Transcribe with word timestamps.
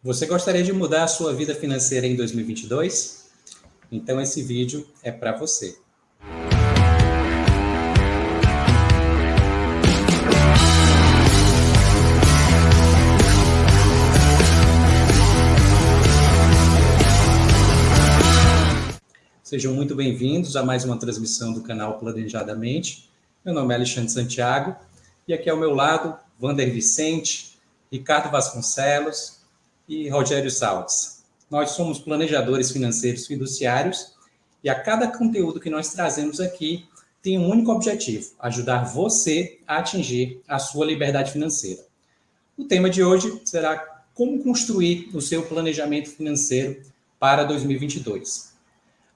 Você 0.00 0.26
gostaria 0.26 0.62
de 0.62 0.72
mudar 0.72 1.02
a 1.02 1.08
sua 1.08 1.34
vida 1.34 1.56
financeira 1.56 2.06
em 2.06 2.14
2022? 2.14 3.28
Então 3.90 4.20
esse 4.20 4.40
vídeo 4.44 4.86
é 5.02 5.10
para 5.10 5.36
você. 5.36 5.76
Sejam 19.42 19.74
muito 19.74 19.96
bem-vindos 19.96 20.54
a 20.54 20.62
mais 20.62 20.84
uma 20.84 20.96
transmissão 20.96 21.52
do 21.52 21.62
canal 21.62 21.98
Planejadamente. 21.98 23.10
Meu 23.44 23.52
nome 23.52 23.74
é 23.74 23.76
Alexandre 23.76 24.10
Santiago 24.10 24.76
e 25.26 25.34
aqui 25.34 25.50
ao 25.50 25.56
meu 25.56 25.74
lado, 25.74 26.16
Vander 26.38 26.72
Vicente, 26.72 27.58
Ricardo 27.90 28.30
Vasconcelos, 28.30 29.37
e 29.88 30.08
Rogério 30.08 30.50
Salles. 30.50 31.24
Nós 31.50 31.70
somos 31.70 31.98
planejadores 31.98 32.70
financeiros 32.70 33.26
fiduciários 33.26 34.12
e 34.62 34.68
a 34.68 34.78
cada 34.78 35.08
conteúdo 35.08 35.60
que 35.60 35.70
nós 35.70 35.92
trazemos 35.92 36.40
aqui 36.40 36.86
tem 37.22 37.38
um 37.38 37.48
único 37.48 37.72
objetivo: 37.72 38.30
ajudar 38.38 38.84
você 38.84 39.58
a 39.66 39.78
atingir 39.78 40.40
a 40.46 40.58
sua 40.58 40.84
liberdade 40.84 41.32
financeira. 41.32 41.82
O 42.56 42.64
tema 42.64 42.90
de 42.90 43.02
hoje 43.02 43.40
será 43.44 43.78
como 44.14 44.42
construir 44.42 45.10
o 45.14 45.20
seu 45.20 45.42
planejamento 45.42 46.10
financeiro 46.10 46.82
para 47.18 47.44
2022. 47.44 48.52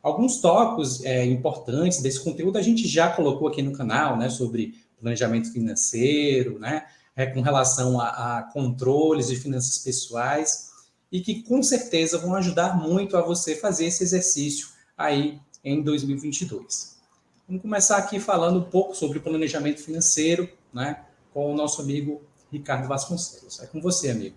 Alguns 0.02 0.40
tópicos 0.40 1.04
é, 1.04 1.24
importantes 1.24 2.00
desse 2.00 2.22
conteúdo 2.22 2.58
a 2.58 2.62
gente 2.62 2.86
já 2.88 3.10
colocou 3.10 3.48
aqui 3.48 3.62
no 3.62 3.72
canal, 3.72 4.16
né, 4.16 4.28
sobre 4.28 4.74
planejamento 5.00 5.52
financeiro, 5.52 6.58
né, 6.58 6.86
é, 7.14 7.26
com 7.26 7.40
relação 7.40 8.00
a, 8.00 8.38
a 8.38 8.42
controles 8.52 9.28
de 9.28 9.36
finanças 9.36 9.78
pessoais 9.78 10.70
e 11.10 11.20
que 11.20 11.42
com 11.42 11.62
certeza 11.62 12.18
vão 12.18 12.34
ajudar 12.34 12.76
muito 12.76 13.16
a 13.16 13.22
você 13.22 13.54
fazer 13.54 13.86
esse 13.86 14.02
exercício 14.02 14.68
aí 14.96 15.38
em 15.62 15.82
2022. 15.82 17.00
Vamos 17.46 17.62
começar 17.62 17.98
aqui 17.98 18.18
falando 18.18 18.60
um 18.60 18.70
pouco 18.70 18.94
sobre 18.94 19.20
planejamento 19.20 19.82
financeiro, 19.82 20.48
né, 20.72 21.04
com 21.34 21.52
o 21.52 21.56
nosso 21.56 21.82
amigo 21.82 22.22
Ricardo 22.50 22.88
Vasconcelos. 22.88 23.60
É 23.60 23.66
com 23.66 23.80
você, 23.80 24.10
amigo. 24.10 24.36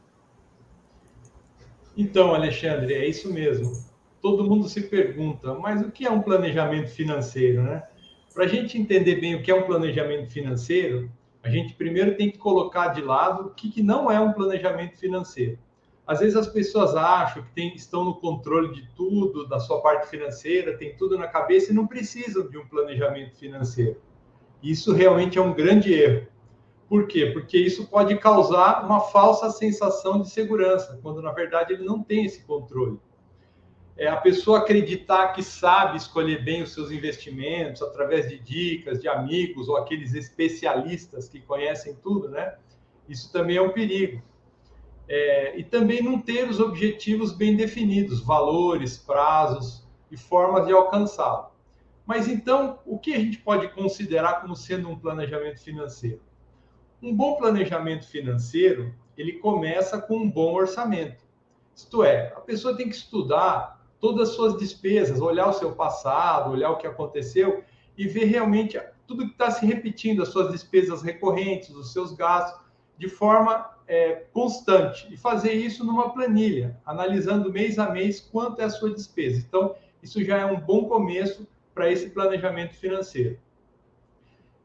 Então, 1.97 2.33
Alexandre, 2.35 2.93
é 2.93 3.07
isso 3.07 3.31
mesmo. 3.31 3.71
Todo 4.21 4.43
mundo 4.43 4.67
se 4.67 4.81
pergunta, 4.81 5.53
mas 5.53 5.81
o 5.81 5.91
que 5.91 6.05
é 6.05 6.11
um 6.11 6.21
planejamento 6.21 6.89
financeiro, 6.89 7.63
né? 7.63 7.83
Para 8.33 8.45
a 8.45 8.47
gente 8.47 8.77
entender 8.77 9.15
bem 9.21 9.35
o 9.35 9.41
que 9.41 9.49
é 9.49 9.55
um 9.55 9.65
planejamento 9.65 10.29
financeiro, 10.29 11.09
a 11.45 11.49
gente 11.51 11.75
primeiro 11.75 12.17
tem 12.17 12.31
que 12.31 12.39
colocar 12.39 12.87
de 12.87 13.01
lado 13.01 13.45
o 13.45 13.49
que, 13.51 13.69
que 13.69 13.83
não 13.83 14.11
é 14.11 14.19
um 14.19 14.33
planejamento 14.33 14.97
financeiro. 14.97 15.59
Às 16.07 16.19
vezes 16.19 16.35
as 16.35 16.47
pessoas 16.47 16.95
acham 16.95 17.43
que 17.43 17.51
tem, 17.51 17.75
estão 17.75 18.03
no 18.03 18.15
controle 18.15 18.73
de 18.73 18.89
tudo, 18.95 19.47
da 19.47 19.59
sua 19.59 19.79
parte 19.79 20.09
financeira, 20.09 20.75
tem 20.75 20.95
tudo 20.97 21.19
na 21.19 21.27
cabeça 21.27 21.71
e 21.71 21.75
não 21.75 21.85
precisam 21.85 22.49
de 22.49 22.57
um 22.57 22.67
planejamento 22.67 23.35
financeiro. 23.35 24.01
Isso 24.61 24.91
realmente 24.91 25.37
é 25.37 25.41
um 25.41 25.53
grande 25.53 25.93
erro. 25.93 26.25
Por 26.89 27.05
quê? 27.05 27.27
Porque 27.27 27.59
isso 27.59 27.87
pode 27.87 28.17
causar 28.17 28.83
uma 28.83 29.01
falsa 29.01 29.51
sensação 29.51 30.23
de 30.23 30.31
segurança, 30.31 30.99
quando 31.03 31.21
na 31.21 31.31
verdade 31.31 31.73
ele 31.73 31.85
não 31.85 32.01
tem 32.01 32.25
esse 32.25 32.43
controle. 32.43 32.99
É 33.97 34.07
a 34.07 34.17
pessoa 34.17 34.59
acreditar 34.59 35.29
que 35.29 35.41
sabe 35.41 35.95
escolher 35.95 36.43
bem 36.43 36.61
os 36.61 36.73
seus 36.73 36.91
investimentos 36.91 37.81
através 37.81 38.27
de 38.27 38.37
dicas 38.39 38.99
de 38.99 39.07
amigos 39.07 39.69
ou 39.69 39.77
aqueles 39.77 40.13
especialistas 40.13 41.29
que 41.29 41.39
conhecem 41.39 41.95
tudo, 42.03 42.27
né? 42.27 42.55
Isso 43.07 43.31
também 43.31 43.55
é 43.55 43.61
um 43.61 43.71
perigo. 43.71 44.21
É, 45.07 45.57
e 45.57 45.63
também 45.63 46.01
não 46.01 46.19
ter 46.19 46.49
os 46.49 46.59
objetivos 46.59 47.31
bem 47.31 47.55
definidos, 47.55 48.19
valores, 48.21 48.97
prazos 48.97 49.87
e 50.11 50.17
formas 50.17 50.65
de 50.65 50.73
alcançá-lo. 50.73 51.51
Mas 52.05 52.27
então, 52.27 52.79
o 52.85 52.99
que 52.99 53.13
a 53.13 53.19
gente 53.19 53.37
pode 53.37 53.69
considerar 53.69 54.41
como 54.41 54.55
sendo 54.55 54.89
um 54.89 54.97
planejamento 54.97 55.61
financeiro? 55.61 56.21
Um 57.01 57.15
bom 57.15 57.35
planejamento 57.35 58.07
financeiro, 58.07 58.93
ele 59.17 59.33
começa 59.33 60.01
com 60.01 60.17
um 60.17 60.29
bom 60.29 60.53
orçamento. 60.53 61.23
Isto 61.75 62.03
é, 62.03 62.33
a 62.35 62.41
pessoa 62.41 62.75
tem 62.75 62.89
que 62.89 62.95
estudar 62.95 63.74
todas 63.99 64.29
as 64.29 64.35
suas 64.35 64.57
despesas, 64.57 65.21
olhar 65.21 65.49
o 65.49 65.53
seu 65.53 65.71
passado, 65.71 66.51
olhar 66.51 66.71
o 66.71 66.77
que 66.77 66.87
aconteceu 66.87 67.63
e 67.97 68.07
ver 68.07 68.25
realmente 68.25 68.79
tudo 69.07 69.25
que 69.25 69.31
está 69.31 69.51
se 69.51 69.65
repetindo, 69.65 70.21
as 70.21 70.29
suas 70.29 70.51
despesas 70.51 71.01
recorrentes, 71.01 71.69
os 71.69 71.93
seus 71.93 72.13
gastos, 72.13 72.59
de 72.97 73.07
forma 73.07 73.69
é, 73.87 74.25
constante. 74.33 75.07
E 75.13 75.17
fazer 75.17 75.53
isso 75.53 75.85
numa 75.85 76.11
planilha, 76.11 76.79
analisando 76.85 77.51
mês 77.51 77.77
a 77.77 77.89
mês 77.89 78.19
quanto 78.19 78.61
é 78.61 78.65
a 78.65 78.69
sua 78.69 78.93
despesa. 78.93 79.43
Então, 79.47 79.75
isso 80.01 80.23
já 80.23 80.37
é 80.37 80.45
um 80.45 80.59
bom 80.59 80.85
começo 80.85 81.47
para 81.73 81.91
esse 81.91 82.09
planejamento 82.09 82.73
financeiro. 82.75 83.37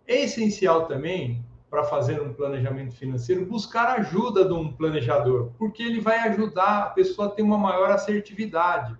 É 0.06 0.22
essencial 0.24 0.86
também, 0.86 1.44
para 1.68 1.84
fazer 1.84 2.20
um 2.20 2.32
planejamento 2.32 2.94
financeiro, 2.94 3.46
buscar 3.46 3.86
a 3.86 3.94
ajuda 3.94 4.44
de 4.44 4.52
um 4.52 4.72
planejador, 4.72 5.52
porque 5.56 5.82
ele 5.82 6.00
vai 6.00 6.18
ajudar 6.28 6.82
a 6.82 6.90
pessoa 6.90 7.28
a 7.28 7.30
ter 7.30 7.42
uma 7.42 7.58
maior 7.58 7.90
assertividade 7.90 8.96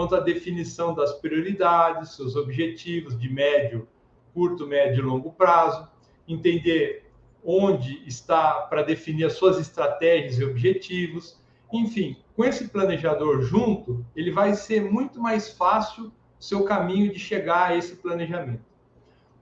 quanto 0.00 0.16
à 0.16 0.20
definição 0.20 0.94
das 0.94 1.12
prioridades, 1.12 2.12
seus 2.12 2.34
objetivos 2.34 3.20
de 3.20 3.28
médio, 3.28 3.86
curto, 4.32 4.66
médio 4.66 5.00
e 5.00 5.02
longo 5.02 5.30
prazo, 5.30 5.86
entender 6.26 7.04
onde 7.44 8.02
está 8.06 8.62
para 8.62 8.82
definir 8.82 9.26
as 9.26 9.34
suas 9.34 9.58
estratégias 9.58 10.38
e 10.38 10.44
objetivos. 10.44 11.38
Enfim, 11.70 12.16
com 12.34 12.42
esse 12.46 12.68
planejador 12.68 13.42
junto, 13.42 14.02
ele 14.16 14.30
vai 14.30 14.54
ser 14.54 14.90
muito 14.90 15.20
mais 15.20 15.50
fácil 15.52 16.06
o 16.06 16.42
seu 16.42 16.64
caminho 16.64 17.12
de 17.12 17.18
chegar 17.18 17.68
a 17.68 17.76
esse 17.76 17.96
planejamento. 17.96 18.64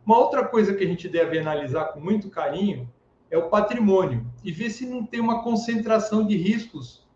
Uma 0.04 0.18
outra 0.18 0.44
coisa 0.44 0.74
que 0.74 0.82
a 0.82 0.88
gente 0.88 1.08
deve 1.08 1.38
analisar 1.38 1.92
com 1.92 2.00
muito 2.00 2.28
carinho 2.28 2.92
é 3.30 3.38
o 3.38 3.48
patrimônio 3.48 4.26
e 4.42 4.50
ver 4.50 4.70
se 4.70 4.84
não 4.84 5.06
tem 5.06 5.20
uma 5.20 5.40
concentração 5.44 6.26
de 6.26 6.36
riscos 6.36 7.06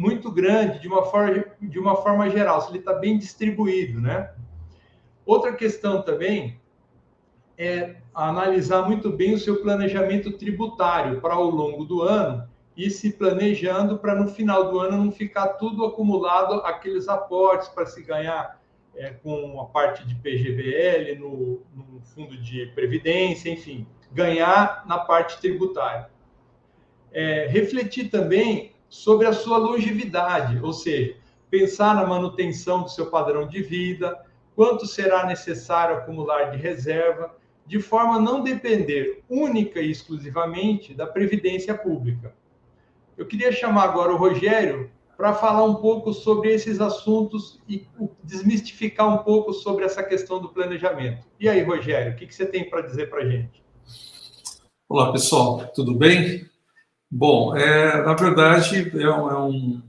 muito 0.00 0.30
grande 0.30 0.78
de 0.78 0.88
uma 0.88 1.04
forma, 1.04 1.44
de 1.60 1.78
uma 1.78 1.94
forma 1.94 2.30
geral, 2.30 2.62
se 2.62 2.70
ele 2.70 2.78
está 2.78 2.94
bem 2.94 3.18
distribuído, 3.18 4.00
né? 4.00 4.32
Outra 5.26 5.52
questão 5.52 6.00
também 6.00 6.58
é 7.58 7.96
analisar 8.14 8.88
muito 8.88 9.10
bem 9.10 9.34
o 9.34 9.38
seu 9.38 9.60
planejamento 9.60 10.32
tributário 10.32 11.20
para 11.20 11.34
ao 11.34 11.50
longo 11.50 11.84
do 11.84 12.00
ano 12.00 12.48
e 12.74 12.88
se 12.88 13.12
planejando 13.12 13.98
para 13.98 14.14
no 14.14 14.26
final 14.28 14.70
do 14.70 14.80
ano 14.80 15.04
não 15.04 15.12
ficar 15.12 15.48
tudo 15.48 15.84
acumulado 15.84 16.54
aqueles 16.64 17.06
aportes 17.06 17.68
para 17.68 17.84
se 17.84 18.02
ganhar 18.02 18.58
é, 18.94 19.10
com 19.10 19.60
a 19.60 19.66
parte 19.66 20.06
de 20.06 20.14
PGBL, 20.14 21.18
no, 21.18 21.60
no 21.74 22.00
fundo 22.00 22.38
de 22.38 22.72
previdência, 22.74 23.50
enfim, 23.50 23.86
ganhar 24.10 24.82
na 24.86 24.96
parte 24.96 25.38
tributária. 25.42 26.08
É, 27.12 27.46
refletir 27.48 28.08
também 28.08 28.79
sobre 28.90 29.26
a 29.26 29.32
sua 29.32 29.56
longevidade, 29.56 30.58
ou 30.60 30.72
seja, 30.72 31.16
pensar 31.48 31.94
na 31.94 32.04
manutenção 32.04 32.82
do 32.82 32.90
seu 32.90 33.06
padrão 33.06 33.46
de 33.46 33.62
vida, 33.62 34.20
quanto 34.54 34.84
será 34.84 35.24
necessário 35.24 35.96
acumular 35.96 36.50
de 36.50 36.58
reserva, 36.58 37.34
de 37.64 37.80
forma 37.80 38.16
a 38.16 38.20
não 38.20 38.42
depender 38.42 39.22
única 39.28 39.80
e 39.80 39.90
exclusivamente 39.90 40.92
da 40.92 41.06
previdência 41.06 41.72
pública. 41.72 42.34
Eu 43.16 43.26
queria 43.26 43.52
chamar 43.52 43.84
agora 43.84 44.12
o 44.12 44.16
Rogério 44.16 44.90
para 45.16 45.34
falar 45.34 45.64
um 45.64 45.76
pouco 45.76 46.12
sobre 46.12 46.52
esses 46.52 46.80
assuntos 46.80 47.60
e 47.68 47.86
desmistificar 48.24 49.08
um 49.08 49.18
pouco 49.18 49.52
sobre 49.52 49.84
essa 49.84 50.02
questão 50.02 50.40
do 50.40 50.48
planejamento. 50.48 51.28
E 51.38 51.48
aí, 51.48 51.62
Rogério, 51.62 52.12
o 52.12 52.16
que, 52.16 52.34
você 52.34 52.46
tem 52.46 52.68
para 52.68 52.80
dizer 52.80 53.08
para 53.08 53.20
a 53.20 53.28
gente? 53.28 53.62
Olá, 54.88 55.12
pessoal, 55.12 55.70
tudo 55.74 55.94
bem? 55.94 56.49
Bom, 57.10 57.56
é, 57.56 58.02
na 58.04 58.14
verdade, 58.14 58.90
é 59.00 59.10
um, 59.10 59.30
é 59.30 59.38
um, 59.38 59.82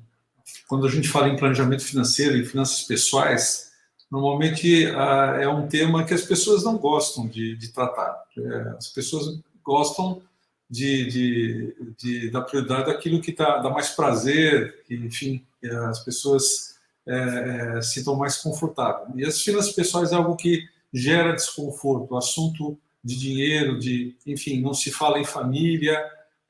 quando 0.67 0.87
a 0.87 0.89
gente 0.89 1.07
fala 1.07 1.29
em 1.29 1.37
planejamento 1.37 1.83
financeiro 1.83 2.35
e 2.35 2.45
finanças 2.45 2.81
pessoais, 2.81 3.71
normalmente 4.09 4.87
ah, 4.87 5.37
é 5.39 5.47
um 5.47 5.67
tema 5.67 6.03
que 6.03 6.13
as 6.13 6.23
pessoas 6.23 6.63
não 6.63 6.77
gostam 6.77 7.27
de, 7.27 7.55
de 7.55 7.69
tratar. 7.69 8.23
É, 8.35 8.75
as 8.77 8.87
pessoas 8.87 9.39
gostam 9.63 10.21
de, 10.69 11.05
de, 11.05 11.75
de, 11.97 12.31
dar 12.31 12.41
prioridade 12.41 12.89
àquilo 12.89 13.21
que 13.21 13.33
tá, 13.33 13.57
dá 13.57 13.69
mais 13.69 13.89
prazer, 13.89 14.83
que, 14.87 14.95
enfim, 14.95 15.45
as 15.89 15.99
pessoas 15.99 16.75
é, 17.05 17.77
é, 17.77 17.81
se 17.81 17.95
sintam 17.95 18.15
mais 18.15 18.37
confortáveis. 18.37 19.09
E 19.15 19.25
as 19.25 19.41
finanças 19.41 19.73
pessoais 19.73 20.11
é 20.11 20.15
algo 20.15 20.35
que 20.35 20.67
gera 20.93 21.33
desconforto, 21.33 22.13
o 22.13 22.17
assunto 22.17 22.77
de 23.03 23.19
dinheiro, 23.19 23.77
de, 23.77 24.15
enfim, 24.25 24.61
não 24.61 24.73
se 24.73 24.91
fala 24.91 25.19
em 25.19 25.25
família, 25.25 26.01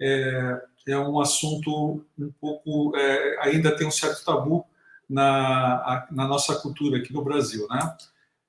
é, 0.02 0.62
é 0.88 0.98
um 0.98 1.20
assunto 1.20 2.04
um 2.18 2.32
pouco 2.42 2.98
é, 2.98 3.38
ainda 3.42 3.76
tem 3.76 3.86
um 3.86 3.92
certo 3.92 4.26
tabu 4.26 4.66
na, 5.08 6.08
na 6.12 6.28
nossa 6.28 6.56
cultura 6.56 6.98
aqui 6.98 7.14
no 7.14 7.24
Brasil, 7.24 7.68
né? 7.70 7.96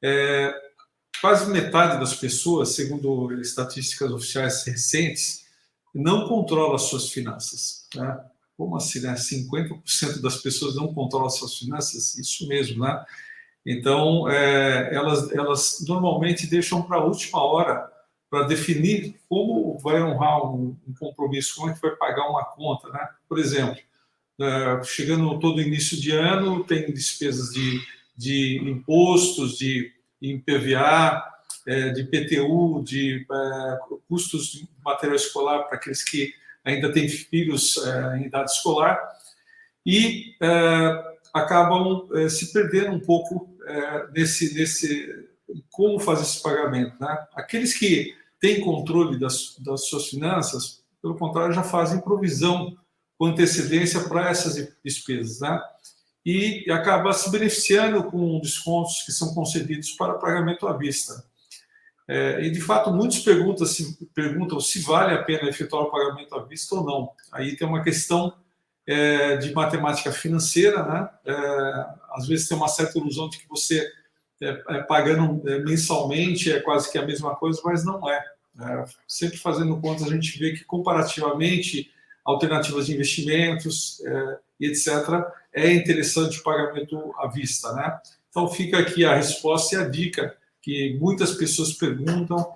É, 0.00 0.54
quase 1.20 1.50
metade 1.50 2.00
das 2.00 2.14
pessoas, 2.14 2.70
segundo 2.70 3.32
estatísticas 3.40 4.10
oficiais 4.10 4.64
recentes, 4.64 5.44
não 5.94 6.26
controla 6.26 6.76
as 6.76 6.82
suas 6.82 7.10
finanças. 7.10 7.86
Né? 7.94 8.24
Como 8.56 8.76
assim, 8.76 9.00
né? 9.00 9.14
50% 9.14 10.20
das 10.20 10.38
pessoas 10.38 10.74
não 10.74 10.92
controlam 10.94 11.28
suas 11.28 11.56
finanças? 11.56 12.16
Isso 12.16 12.48
mesmo, 12.48 12.84
né? 12.84 13.04
Então, 13.64 14.28
é, 14.28 14.94
elas, 14.94 15.30
elas 15.32 15.84
normalmente 15.86 16.46
deixam 16.46 16.82
para 16.82 16.96
a 16.96 17.04
última 17.04 17.40
hora 17.40 17.91
para 18.32 18.46
definir 18.46 19.20
como 19.28 19.78
vai 19.78 20.02
honrar 20.02 20.42
um, 20.46 20.74
um, 20.88 20.94
compromisso, 20.98 21.54
como 21.54 21.68
é 21.70 21.74
que 21.74 21.82
vai 21.82 21.90
pagar 21.96 22.30
uma 22.30 22.42
conta, 22.46 22.88
né? 22.88 23.06
Por 23.28 23.38
exemplo, 23.38 23.76
é, 24.40 24.82
chegando 24.84 25.38
todo 25.38 25.60
início 25.60 26.00
de 26.00 26.12
ano, 26.12 26.64
tem 26.64 26.90
despesas 26.90 27.50
de, 27.50 27.78
de 28.16 28.58
impostos, 28.64 29.58
de 29.58 29.92
IPVA, 30.22 31.22
é, 31.66 31.90
de 31.90 32.04
PTU, 32.04 32.82
de 32.82 33.26
é, 33.30 33.78
custos 34.08 34.46
de 34.52 34.66
material 34.82 35.16
escolar 35.16 35.64
para 35.64 35.76
aqueles 35.76 36.02
que 36.02 36.32
ainda 36.64 36.90
têm 36.90 37.06
filhos 37.10 37.76
é, 37.86 38.16
em 38.16 38.24
idade 38.28 38.50
escolar, 38.50 38.98
e 39.84 40.36
é, 40.40 41.16
acabam 41.34 42.08
é, 42.14 42.30
se 42.30 42.50
perdendo 42.50 42.92
um 42.92 43.00
pouco 43.00 43.52
nesse, 44.14 44.54
nesse 44.54 45.28
como 45.70 46.00
fazer 46.00 46.22
esse 46.22 46.42
pagamento. 46.42 46.94
Né? 46.98 47.26
Aqueles 47.36 47.78
que 47.78 48.21
têm 48.42 48.60
controle 48.60 49.20
das, 49.20 49.56
das 49.60 49.86
suas 49.86 50.08
finanças, 50.08 50.82
pelo 51.00 51.16
contrário, 51.16 51.54
já 51.54 51.62
fazem 51.62 52.00
provisão 52.00 52.76
com 53.16 53.26
antecedência 53.26 54.00
para 54.00 54.28
essas 54.28 54.68
despesas. 54.84 55.38
Né? 55.40 55.62
E 56.26 56.70
acaba 56.70 57.12
se 57.12 57.30
beneficiando 57.30 58.02
com 58.02 58.40
descontos 58.40 59.02
que 59.06 59.12
são 59.12 59.32
concedidos 59.32 59.92
para 59.92 60.14
pagamento 60.14 60.66
à 60.66 60.76
vista. 60.76 61.24
É, 62.08 62.44
e, 62.44 62.50
de 62.50 62.60
fato, 62.60 62.92
muitos 62.92 63.20
perguntam 63.20 63.64
se, 63.64 63.96
perguntam 64.12 64.58
se 64.58 64.80
vale 64.80 65.14
a 65.14 65.22
pena 65.22 65.48
efetuar 65.48 65.84
o 65.84 65.90
pagamento 65.90 66.34
à 66.34 66.42
vista 66.42 66.74
ou 66.74 66.84
não. 66.84 67.10
Aí 67.30 67.56
tem 67.56 67.66
uma 67.66 67.82
questão 67.82 68.34
é, 68.84 69.36
de 69.36 69.52
matemática 69.54 70.10
financeira, 70.10 70.82
né? 70.82 71.08
É, 71.24 71.86
às 72.10 72.26
vezes 72.26 72.48
tem 72.48 72.56
uma 72.56 72.66
certa 72.66 72.98
ilusão 72.98 73.28
de 73.28 73.38
que 73.38 73.48
você 73.48 73.88
é, 74.42 74.62
é 74.68 74.82
pagando 74.82 75.48
é, 75.48 75.60
mensalmente 75.60 76.52
é 76.52 76.60
quase 76.60 76.90
que 76.90 76.98
a 76.98 77.06
mesma 77.06 77.34
coisa, 77.36 77.60
mas 77.64 77.84
não 77.84 78.08
é. 78.10 78.24
é. 78.60 78.84
sempre 79.06 79.38
fazendo 79.38 79.80
contas, 79.80 80.06
a 80.06 80.10
gente 80.10 80.38
vê 80.38 80.52
que 80.52 80.64
comparativamente 80.64 81.90
alternativas 82.24 82.86
de 82.86 82.94
investimentos 82.94 84.00
e 84.60 84.66
etc. 84.66 84.88
é 85.52 85.72
interessante 85.72 86.38
o 86.38 86.42
pagamento 86.44 87.12
à 87.18 87.26
vista, 87.26 87.72
né? 87.72 87.98
Então 88.30 88.46
fica 88.46 88.78
aqui 88.78 89.04
a 89.04 89.16
resposta 89.16 89.74
e 89.74 89.78
a 89.78 89.88
dica 89.88 90.36
que 90.60 90.96
muitas 91.00 91.32
pessoas 91.32 91.72
perguntam 91.72 92.54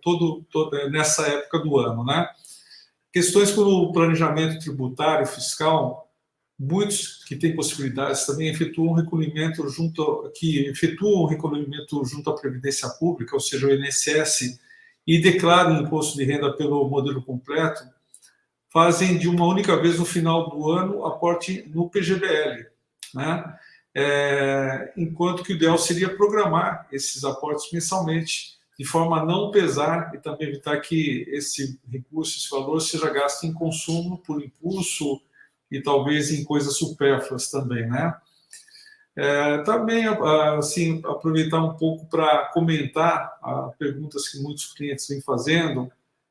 todo, 0.00 0.42
todo 0.50 0.88
nessa 0.88 1.26
época 1.26 1.58
do 1.58 1.78
ano, 1.78 2.02
né? 2.06 2.26
Questões 3.12 3.50
como 3.50 3.70
o 3.70 3.92
planejamento 3.92 4.60
tributário, 4.60 5.26
fiscal, 5.26 6.07
muitos 6.58 7.24
que 7.24 7.36
têm 7.36 7.54
possibilidades 7.54 8.26
também 8.26 8.48
efetuam 8.48 8.94
recolhimento 8.94 9.68
junto 9.68 10.30
que 10.34 10.66
efetuam 10.66 11.26
recolhimento 11.26 12.04
junto 12.04 12.28
à 12.30 12.34
previdência 12.34 12.88
pública, 12.90 13.34
ou 13.36 13.40
seja, 13.40 13.66
o 13.66 13.72
INSS, 13.72 14.58
e 15.06 15.20
declaram 15.20 15.80
imposto 15.80 16.16
de 16.18 16.24
renda 16.24 16.52
pelo 16.52 16.88
modelo 16.88 17.22
completo, 17.22 17.82
fazem 18.70 19.16
de 19.16 19.28
uma 19.28 19.46
única 19.46 19.76
vez 19.80 19.98
no 19.98 20.04
final 20.04 20.50
do 20.50 20.70
ano 20.70 21.06
aporte 21.06 21.64
no 21.72 21.88
PGBL, 21.88 22.66
né? 23.14 23.58
É, 23.94 24.92
enquanto 24.96 25.42
que 25.42 25.52
o 25.52 25.56
ideal 25.56 25.78
seria 25.78 26.14
programar 26.14 26.86
esses 26.92 27.24
aportes 27.24 27.72
mensalmente 27.72 28.58
de 28.78 28.84
forma 28.84 29.20
a 29.20 29.24
não 29.24 29.50
pesar 29.50 30.12
e 30.14 30.18
também 30.18 30.48
evitar 30.48 30.78
que 30.80 31.26
esse 31.28 31.80
recurso, 31.90 32.38
esse 32.38 32.48
valor, 32.48 32.78
seja 32.80 33.10
gasto 33.10 33.44
em 33.44 33.52
consumo 33.52 34.18
por 34.18 34.40
impulso 34.40 35.20
e 35.70 35.82
talvez 35.82 36.30
em 36.30 36.44
coisas 36.44 36.76
supérfluas 36.76 37.50
também, 37.50 37.86
né? 37.86 38.14
É, 39.20 39.58
também, 39.64 40.04
assim, 40.56 41.02
aproveitar 41.04 41.60
um 41.60 41.74
pouco 41.74 42.06
para 42.06 42.46
comentar 42.52 43.36
a, 43.42 43.70
perguntas 43.76 44.28
que 44.28 44.38
muitos 44.38 44.72
clientes 44.72 45.08
vêm 45.08 45.20
fazendo. 45.20 45.90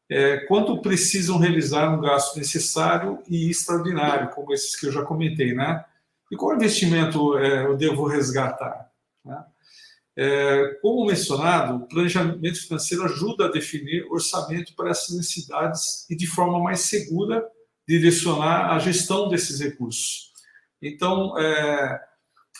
É, 0.09 0.37
quanto 0.45 0.81
precisam 0.81 1.37
realizar 1.37 1.89
um 1.93 1.99
gasto 1.99 2.37
necessário 2.37 3.21
e 3.27 3.49
extraordinário, 3.49 4.29
como 4.29 4.53
esses 4.53 4.73
que 4.79 4.87
eu 4.87 4.91
já 4.91 5.03
comentei, 5.03 5.53
né? 5.53 5.83
E 6.31 6.37
qual 6.37 6.55
investimento 6.55 7.37
é, 7.37 7.65
eu 7.65 7.75
devo 7.75 8.07
resgatar? 8.07 8.89
Né? 9.25 9.43
É, 10.15 10.79
como 10.81 11.05
mencionado, 11.05 11.75
o 11.75 11.87
planejamento 11.87 12.61
financeiro 12.61 13.03
ajuda 13.03 13.45
a 13.45 13.51
definir 13.51 14.07
orçamento 14.09 14.73
para 14.75 14.89
essas 14.89 15.15
necessidades 15.15 16.09
e, 16.09 16.15
de 16.15 16.25
forma 16.25 16.57
mais 16.57 16.81
segura, 16.81 17.45
direcionar 17.87 18.71
a 18.71 18.79
gestão 18.79 19.29
desses 19.29 19.59
recursos. 19.59 20.33
Então, 20.81 21.37
é, 21.39 22.01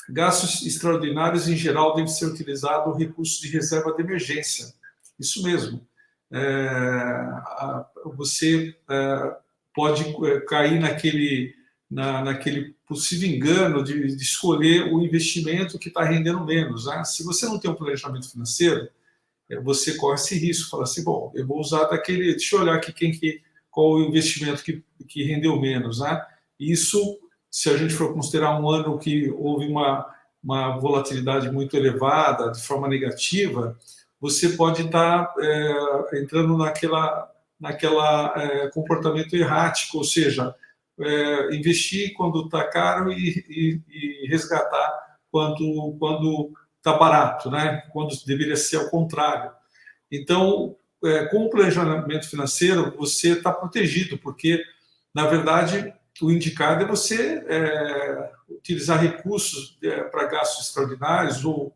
gastos 0.10 0.66
extraordinários, 0.66 1.48
em 1.48 1.56
geral, 1.56 1.96
devem 1.96 2.08
ser 2.08 2.26
utilizados 2.26 2.98
recursos 2.98 3.40
de 3.40 3.50
reserva 3.50 3.94
de 3.94 4.02
emergência. 4.02 4.74
Isso 5.20 5.44
mesmo. 5.44 5.86
É, 6.32 6.40
você 8.16 8.76
é, 8.90 9.36
pode 9.74 10.04
é, 10.26 10.40
cair 10.42 10.80
naquele, 10.80 11.54
na, 11.90 12.24
naquele 12.24 12.76
possível 12.88 13.30
engano 13.30 13.84
de, 13.84 14.16
de 14.16 14.24
escolher 14.24 14.92
o 14.94 15.02
investimento 15.04 15.78
que 15.78 15.90
está 15.90 16.04
rendendo 16.04 16.46
menos. 16.46 16.86
Né? 16.86 17.04
Se 17.04 17.24
você 17.24 17.46
não 17.46 17.60
tem 17.60 17.70
um 17.70 17.76
planejamento 17.76 18.32
financeiro, 18.32 18.90
é, 19.50 19.60
você 19.60 19.96
corre 19.96 20.16
esse 20.16 20.38
risco, 20.38 20.70
fala 20.70 20.84
assim, 20.84 21.04
bom, 21.04 21.32
eu 21.36 21.46
vou 21.46 21.60
usar 21.60 21.86
daquele, 21.86 22.32
deixa 22.32 22.56
eu 22.56 22.62
olhar 22.62 22.76
aqui 22.76 22.92
quem 22.94 23.12
que, 23.12 23.42
qual 23.78 23.92
o 23.92 24.02
investimento 24.02 24.64
que, 24.64 24.84
que 25.08 25.24
rendeu 25.24 25.56
menos. 25.62 26.00
Né? 26.00 26.20
Isso, 26.60 27.20
se 27.48 27.70
a 27.70 27.78
gente 27.78 27.94
for 27.94 28.12
considerar 28.12 28.60
um 28.60 28.68
ano 28.68 28.98
que 28.98 29.30
houve 29.30 29.68
uma, 29.68 30.04
uma 30.44 30.80
volatilidade 30.80 31.52
muito 31.52 31.78
elevada, 31.78 32.52
de 32.52 32.60
forma 32.64 32.88
negativa, 32.88 33.78
você 34.20 34.50
pode 34.50 34.82
estar 34.82 35.32
é, 35.40 36.20
entrando 36.20 36.58
naquela, 36.58 37.32
naquela 37.60 38.34
é, 38.36 38.68
comportamento 38.72 39.36
errático, 39.36 40.00
ou 40.00 40.04
seja, 40.04 40.56
é, 41.00 41.56
investir 41.56 42.16
quando 42.16 42.46
está 42.46 42.64
caro 42.64 43.12
e, 43.12 43.46
e, 43.48 43.82
e, 43.88 44.28
resgatar 44.28 45.20
quando 45.30 45.96
quando 46.00 46.52
está 46.78 46.94
barato, 46.94 47.52
né? 47.52 47.84
Quando 47.94 48.16
deveria 48.26 48.56
ser 48.56 48.78
ao 48.78 48.90
contrário. 48.90 49.52
Então, 50.12 50.76
é, 51.04 51.26
com 51.26 51.46
o 51.46 51.50
planejamento 51.50 52.30
financeiro, 52.30 52.94
você 52.98 53.34
está 53.34 53.52
protegido, 53.52 54.18
porque 54.18 54.64
na 55.14 55.28
verdade 55.28 55.94
o 56.22 56.32
indicado 56.32 56.84
é 56.84 56.88
você 56.88 57.44
é, 57.48 58.32
utilizar 58.50 59.00
recursos 59.00 59.78
é, 59.84 60.04
para 60.04 60.28
gastos 60.28 60.68
extraordinários 60.68 61.46
ou 61.46 61.76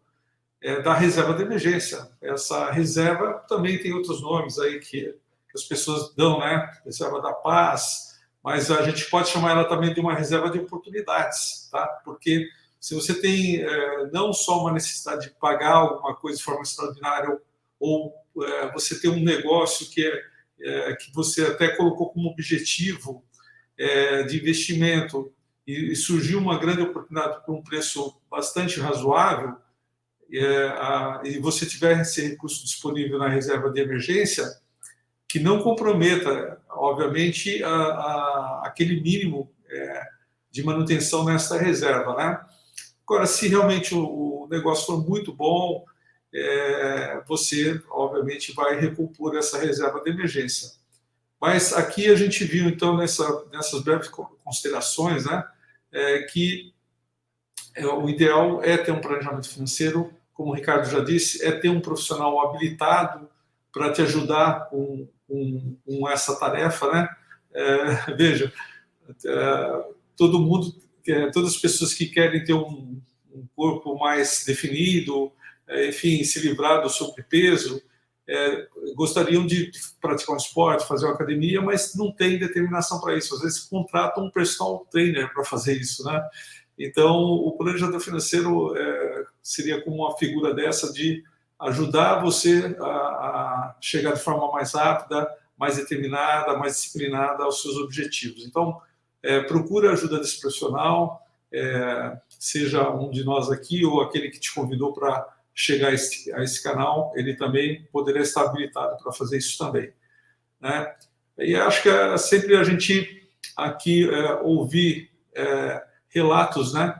é, 0.62 0.82
da 0.82 0.94
reserva 0.94 1.34
de 1.34 1.44
emergência. 1.44 2.10
Essa 2.22 2.72
reserva 2.72 3.44
também 3.48 3.78
tem 3.78 3.94
outros 3.94 4.22
nomes 4.22 4.60
aí 4.60 4.80
que, 4.80 5.16
que 5.50 5.56
as 5.56 5.64
pessoas 5.64 6.14
dão, 6.16 6.40
né? 6.40 6.72
Reserva 6.86 7.22
da 7.22 7.34
paz, 7.34 8.20
mas 8.44 8.72
a 8.72 8.82
gente 8.84 9.10
pode 9.10 9.30
chamar 9.30 9.52
ela 9.52 9.66
também 9.66 9.94
de 9.94 10.00
uma 10.00 10.14
reserva 10.14 10.50
de 10.50 10.60
oportunidades, 10.60 11.68
tá? 11.72 11.86
Porque 12.04 12.48
se 12.80 12.96
você 12.96 13.14
tem 13.14 13.62
é, 13.62 14.10
não 14.12 14.34
só 14.34 14.62
uma 14.62 14.72
necessidade 14.72 15.28
de 15.28 15.36
pagar 15.36 15.74
alguma 15.74 16.16
coisa 16.16 16.38
de 16.38 16.44
forma 16.44 16.64
extraordinária, 16.64 17.30
ou, 17.30 17.42
ou 17.82 18.14
é, 18.44 18.72
você 18.72 19.02
tem 19.02 19.10
um 19.10 19.24
negócio 19.24 19.90
que, 19.90 20.06
é, 20.06 20.92
é 20.92 20.96
que 20.96 21.12
você 21.14 21.42
até 21.42 21.76
colocou 21.76 22.12
como 22.12 22.30
objetivo 22.30 23.26
é, 23.78 24.24
de 24.24 24.38
investimento 24.38 25.34
e, 25.66 25.92
e, 25.92 25.96
surgiu 25.96 26.38
uma 26.38 26.60
grande 26.60 26.82
oportunidade 26.82 27.44
por 27.44 27.56
um 27.56 27.64
preço 27.64 28.22
bastante 28.30 28.80
razoável, 28.80 29.56
é, 30.32 30.68
a, 30.68 31.22
e 31.26 31.40
você 31.40 31.66
tiver 31.66 32.00
esse 32.00 32.22
recurso 32.30 32.64
disponível 32.64 33.18
na 33.18 33.28
reserva 33.28 33.70
de 33.72 33.82
emergência, 33.82 34.46
que 35.28 35.40
não 35.40 35.64
comprometa, 35.64 36.62
obviamente, 36.70 37.64
a, 37.64 37.70
a, 37.70 38.62
aquele 38.66 39.02
mínimo 39.02 39.52
é, 39.70 40.04
de 40.52 40.64
manutenção 40.64 41.26
nessa 41.26 41.58
reserva. 41.58 42.16
Né? 42.16 42.40
Agora, 43.04 43.26
se 43.26 43.48
realmente 43.48 43.96
o 43.96 44.48
negócio 44.50 44.86
for 44.86 45.08
muito 45.08 45.34
bom, 45.34 45.86
é, 46.34 47.22
você, 47.28 47.82
obviamente, 47.90 48.54
vai 48.54 48.80
recompor 48.80 49.36
essa 49.36 49.58
reserva 49.58 50.02
de 50.02 50.12
emergência. 50.12 50.72
Mas 51.40 51.74
aqui 51.74 52.10
a 52.10 52.16
gente 52.16 52.44
viu, 52.44 52.70
então, 52.70 52.96
nessa, 52.96 53.46
nessas 53.52 53.82
breves 53.82 54.10
considerações, 54.44 55.26
né, 55.26 55.44
é, 55.92 56.20
que 56.24 56.74
é, 57.76 57.86
o 57.86 58.08
ideal 58.08 58.64
é 58.64 58.78
ter 58.78 58.92
um 58.92 59.02
planejamento 59.02 59.50
financeiro, 59.50 60.14
como 60.34 60.52
o 60.52 60.56
Ricardo 60.56 60.90
já 60.90 61.00
disse, 61.00 61.44
é 61.44 61.52
ter 61.52 61.70
um 61.70 61.82
profissional 61.82 62.40
habilitado 62.40 63.30
para 63.72 63.92
te 63.92 64.02
ajudar 64.02 64.70
com, 64.70 65.08
com, 65.28 65.78
com 65.86 66.10
essa 66.10 66.38
tarefa, 66.40 66.92
né? 66.92 67.10
É, 67.54 68.14
veja, 68.16 68.52
é, 69.26 69.84
todo 70.16 70.40
mundo, 70.40 70.74
é, 71.08 71.30
todas 71.32 71.56
as 71.56 71.58
pessoas 71.58 71.94
que 71.94 72.06
querem 72.06 72.44
ter 72.44 72.54
um, 72.54 73.02
um 73.34 73.48
corpo 73.56 73.98
mais 73.98 74.44
definido, 74.46 75.32
enfim, 75.88 76.24
se 76.24 76.40
livrar 76.40 76.82
do 76.82 76.90
sobrepeso, 76.90 77.82
é, 78.28 78.68
gostariam 78.96 79.46
de, 79.46 79.72
praticar 80.00 80.36
um 80.36 80.38
esporte, 80.38 80.88
fazer 80.88 81.06
uma 81.06 81.16
academia, 81.16 81.62
mas 81.62 81.96
não 81.96 82.12
tem 82.12 82.40
determinação 82.40 83.00
para 83.02 83.16
isso. 83.16 83.36
Às 83.36 83.42
vezes 83.42 83.60
contratam 83.60 84.26
um 84.26 84.32
personal 84.32 84.86
trainer 84.92 85.34
para 85.34 85.44
fazer 85.44 85.74
isso, 85.74 86.04
né? 86.06 86.22
Então, 86.78 87.16
o 87.16 87.52
planejador 87.58 88.00
financeiro 88.00 88.76
é, 88.76 89.26
seria 89.42 89.82
como 89.82 89.98
uma 89.98 90.18
figura 90.18 90.54
dessa 90.54 90.92
de 90.92 91.24
ajudar 91.60 92.22
você 92.22 92.76
a, 92.80 92.86
a, 92.86 93.76
chegar 93.80 94.14
de 94.14 94.20
forma 94.20 94.52
mais 94.52 94.74
rápida, 94.74 95.30
mais 95.58 95.78
determinada, 95.78 96.58
mais 96.58 96.78
disciplinada 96.78 97.44
aos 97.44 97.62
seus 97.62 97.76
objetivos. 97.78 98.46
Então, 98.46 98.82
é, 99.22 99.42
procura 99.42 99.92
ajuda 99.92 100.18
desse 100.18 100.40
profissional, 100.40 101.22
é, 101.54 102.18
seja 102.30 102.90
um 102.90 103.12
de 103.12 103.24
nós 103.24 103.52
aqui 103.52 103.86
ou 103.86 104.02
aquele 104.02 104.32
que 104.32 104.40
te 104.40 104.54
convidou 104.54 104.94
para 104.94 105.28
chegar 105.62 105.90
a 105.90 105.94
esse, 105.94 106.34
a 106.34 106.44
esse, 106.44 106.62
canal, 106.64 107.14
ele 107.16 107.36
também 107.36 107.88
poderia 107.92 108.22
estar 108.22 108.42
habilitado 108.42 108.98
para 109.02 109.12
fazer 109.12 109.38
isso 109.38 109.58
também. 109.58 109.94
Né? 110.60 110.96
E 111.38 111.56
acho 111.56 111.84
que 111.84 111.90
é 111.90 112.18
sempre 112.18 112.56
a 112.56 112.64
gente 112.64 113.30
aqui 113.56 114.10
é, 114.10 114.34
ouvir 114.42 115.12
é, 115.36 115.84
relatos, 116.10 116.74
né? 116.74 117.00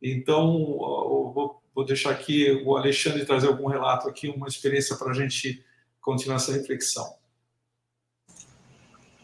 Então, 0.00 0.52
vou, 1.34 1.62
vou, 1.74 1.84
deixar 1.84 2.10
aqui 2.10 2.50
o 2.66 2.76
Alexandre 2.76 3.24
trazer 3.24 3.46
algum 3.46 3.68
relato 3.68 4.08
aqui, 4.08 4.28
uma 4.28 4.48
experiência 4.48 4.96
para 4.96 5.10
a 5.10 5.14
gente 5.14 5.64
continuar 6.00 6.36
essa 6.36 6.52
reflexão. 6.52 7.16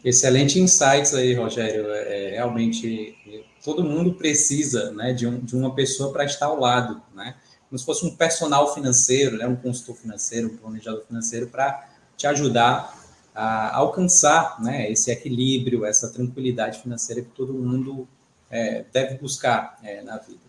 Excelente 0.05 0.61
insights 0.61 1.13
aí, 1.13 1.35
Rogério. 1.35 1.91
É, 1.91 2.31
realmente, 2.31 3.45
todo 3.63 3.85
mundo 3.85 4.15
precisa 4.15 4.93
né, 4.93 5.13
de, 5.13 5.27
um, 5.27 5.41
de 5.41 5.57
uma 5.57 5.75
pessoa 5.75 6.13
para 6.13 6.25
estar 6.25 6.47
ao 6.47 6.61
lado, 6.61 7.03
né? 7.13 7.37
Como 7.69 7.79
se 7.79 7.85
fosse 7.85 8.07
um 8.07 8.17
personal 8.17 8.73
financeiro, 8.75 9.37
né, 9.37 9.47
um 9.47 9.57
consultor 9.57 9.97
financeiro, 9.97 10.49
um 10.49 10.57
planejador 10.57 11.05
financeiro, 11.05 11.49
para 11.49 11.89
te 12.17 12.27
ajudar 12.27 12.97
a 13.35 13.77
alcançar 13.77 14.61
né, 14.61 14.91
esse 14.91 15.11
equilíbrio, 15.11 15.85
essa 15.85 16.11
tranquilidade 16.11 16.81
financeira 16.81 17.23
que 17.23 17.31
todo 17.31 17.53
mundo 17.53 18.09
é, 18.51 18.85
deve 18.93 19.19
buscar 19.19 19.79
é, 19.83 20.03
na 20.03 20.17
vida. 20.17 20.41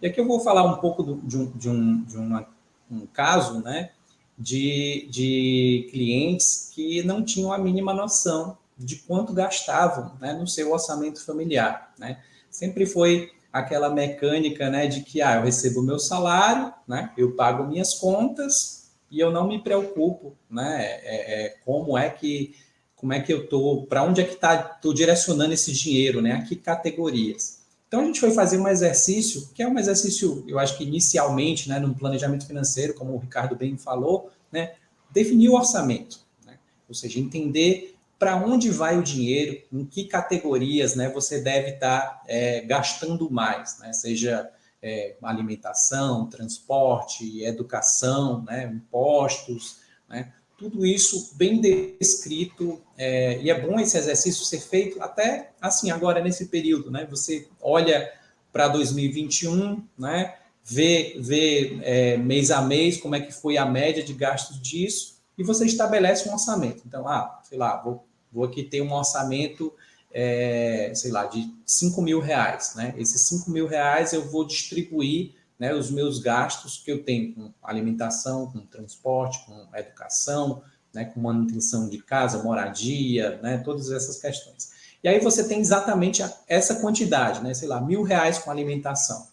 E 0.00 0.06
aqui 0.06 0.18
eu 0.18 0.26
vou 0.26 0.40
falar 0.40 0.64
um 0.64 0.78
pouco 0.78 1.02
do, 1.02 1.16
de, 1.16 1.36
um, 1.36 1.50
de, 1.52 1.68
um, 1.68 2.02
de 2.02 2.16
uma, 2.16 2.48
um 2.90 3.06
caso 3.06 3.60
né, 3.60 3.90
de, 4.36 5.06
de 5.10 5.88
clientes 5.90 6.70
que 6.74 7.02
não 7.04 7.22
tinham 7.22 7.52
a 7.52 7.58
mínima 7.58 7.94
noção 7.94 8.58
de 8.76 8.96
quanto 8.96 9.32
gastavam 9.32 10.16
né, 10.20 10.32
no 10.32 10.48
seu 10.48 10.72
orçamento 10.72 11.24
familiar. 11.24 11.94
Né? 11.98 12.20
Sempre 12.50 12.86
foi 12.86 13.30
aquela 13.52 13.90
mecânica 13.90 14.70
né, 14.70 14.86
de 14.86 15.02
que 15.02 15.20
ah, 15.20 15.36
eu 15.36 15.42
recebo 15.42 15.82
meu 15.82 15.98
salário, 15.98 16.72
né, 16.88 17.12
eu 17.16 17.32
pago 17.32 17.66
minhas 17.66 17.94
contas 17.94 18.90
e 19.10 19.20
eu 19.20 19.30
não 19.30 19.46
me 19.46 19.62
preocupo 19.62 20.34
né, 20.48 20.84
é, 21.02 21.44
é 21.44 21.48
como 21.64 21.98
é 21.98 22.08
que 22.08 22.54
como 23.02 23.12
é 23.12 23.20
que 23.20 23.32
eu 23.32 23.48
tô, 23.48 23.84
para 23.88 24.04
onde 24.04 24.20
é 24.20 24.24
que 24.24 24.34
está, 24.34 24.74
estou 24.76 24.94
direcionando 24.94 25.52
esse 25.52 25.72
dinheiro, 25.72 26.22
né? 26.22 26.34
A 26.34 26.42
que 26.42 26.54
categorias? 26.54 27.62
Então 27.88 27.98
a 27.98 28.04
gente 28.04 28.20
foi 28.20 28.30
fazer 28.30 28.58
um 28.58 28.68
exercício, 28.68 29.50
que 29.52 29.60
é 29.60 29.66
um 29.66 29.76
exercício, 29.76 30.44
eu 30.46 30.56
acho 30.56 30.78
que 30.78 30.84
inicialmente, 30.84 31.68
né, 31.68 31.80
no 31.80 31.92
planejamento 31.96 32.46
financeiro, 32.46 32.94
como 32.94 33.12
o 33.14 33.18
Ricardo 33.18 33.56
bem 33.56 33.76
falou, 33.76 34.30
né, 34.52 34.74
definir 35.10 35.48
o 35.48 35.54
orçamento, 35.54 36.20
né? 36.46 36.54
ou 36.88 36.94
seja, 36.94 37.18
entender 37.18 37.91
para 38.22 38.36
onde 38.36 38.70
vai 38.70 38.96
o 38.96 39.02
dinheiro, 39.02 39.60
em 39.72 39.84
que 39.84 40.04
categorias, 40.04 40.94
né, 40.94 41.08
você 41.08 41.40
deve 41.40 41.70
estar 41.70 42.00
tá, 42.00 42.22
é, 42.28 42.60
gastando 42.60 43.28
mais, 43.28 43.80
né? 43.80 43.92
Seja 43.92 44.48
é, 44.80 45.16
alimentação, 45.20 46.30
transporte, 46.30 47.42
educação, 47.42 48.44
né, 48.44 48.70
impostos, 48.72 49.78
né? 50.08 50.32
tudo 50.56 50.86
isso 50.86 51.34
bem 51.34 51.60
descrito, 51.60 52.80
é, 52.96 53.42
e 53.42 53.50
é 53.50 53.60
bom 53.60 53.80
esse 53.80 53.98
exercício 53.98 54.44
ser 54.44 54.60
feito 54.60 55.02
até 55.02 55.50
assim, 55.60 55.90
agora 55.90 56.22
nesse 56.22 56.46
período, 56.46 56.92
né? 56.92 57.04
Você 57.10 57.48
olha 57.60 58.08
para 58.52 58.68
2021, 58.68 59.84
né? 59.98 60.36
Vê, 60.62 61.16
vê 61.18 61.80
é, 61.82 62.16
mês 62.18 62.52
a 62.52 62.62
mês 62.62 62.98
como 62.98 63.16
é 63.16 63.20
que 63.20 63.32
foi 63.32 63.56
a 63.56 63.66
média 63.66 64.00
de 64.00 64.14
gastos 64.14 64.62
disso, 64.62 65.20
e 65.36 65.42
você 65.42 65.64
estabelece 65.64 66.28
um 66.28 66.32
orçamento. 66.32 66.84
Então, 66.86 67.08
ah, 67.08 67.40
sei 67.42 67.58
lá, 67.58 67.82
vou, 67.82 68.06
vou 68.32 68.44
aqui 68.44 68.62
ter 68.62 68.80
um 68.80 68.92
orçamento, 68.92 69.72
é, 70.12 70.92
sei 70.94 71.10
lá, 71.10 71.26
de 71.26 71.52
5 71.66 72.00
mil 72.00 72.20
reais, 72.20 72.74
né? 72.74 72.94
Esses 72.96 73.20
5 73.22 73.50
mil 73.50 73.66
reais 73.66 74.12
eu 74.12 74.24
vou 74.28 74.46
distribuir 74.46 75.34
né, 75.58 75.72
os 75.72 75.92
meus 75.92 76.18
gastos 76.18 76.82
que 76.84 76.90
eu 76.90 77.04
tenho 77.04 77.34
com 77.34 77.52
alimentação, 77.62 78.50
com 78.50 78.60
transporte, 78.66 79.46
com 79.46 79.68
educação, 79.76 80.60
né, 80.92 81.04
com 81.04 81.20
manutenção 81.20 81.88
de 81.88 81.98
casa, 81.98 82.42
moradia, 82.42 83.38
né, 83.40 83.58
todas 83.58 83.90
essas 83.92 84.20
questões. 84.20 84.72
E 85.04 85.08
aí 85.08 85.20
você 85.20 85.46
tem 85.46 85.60
exatamente 85.60 86.20
essa 86.48 86.80
quantidade, 86.80 87.40
né, 87.42 87.54
sei 87.54 87.68
lá, 87.68 87.80
mil 87.80 88.02
reais 88.02 88.38
com 88.38 88.50
alimentação. 88.50 89.28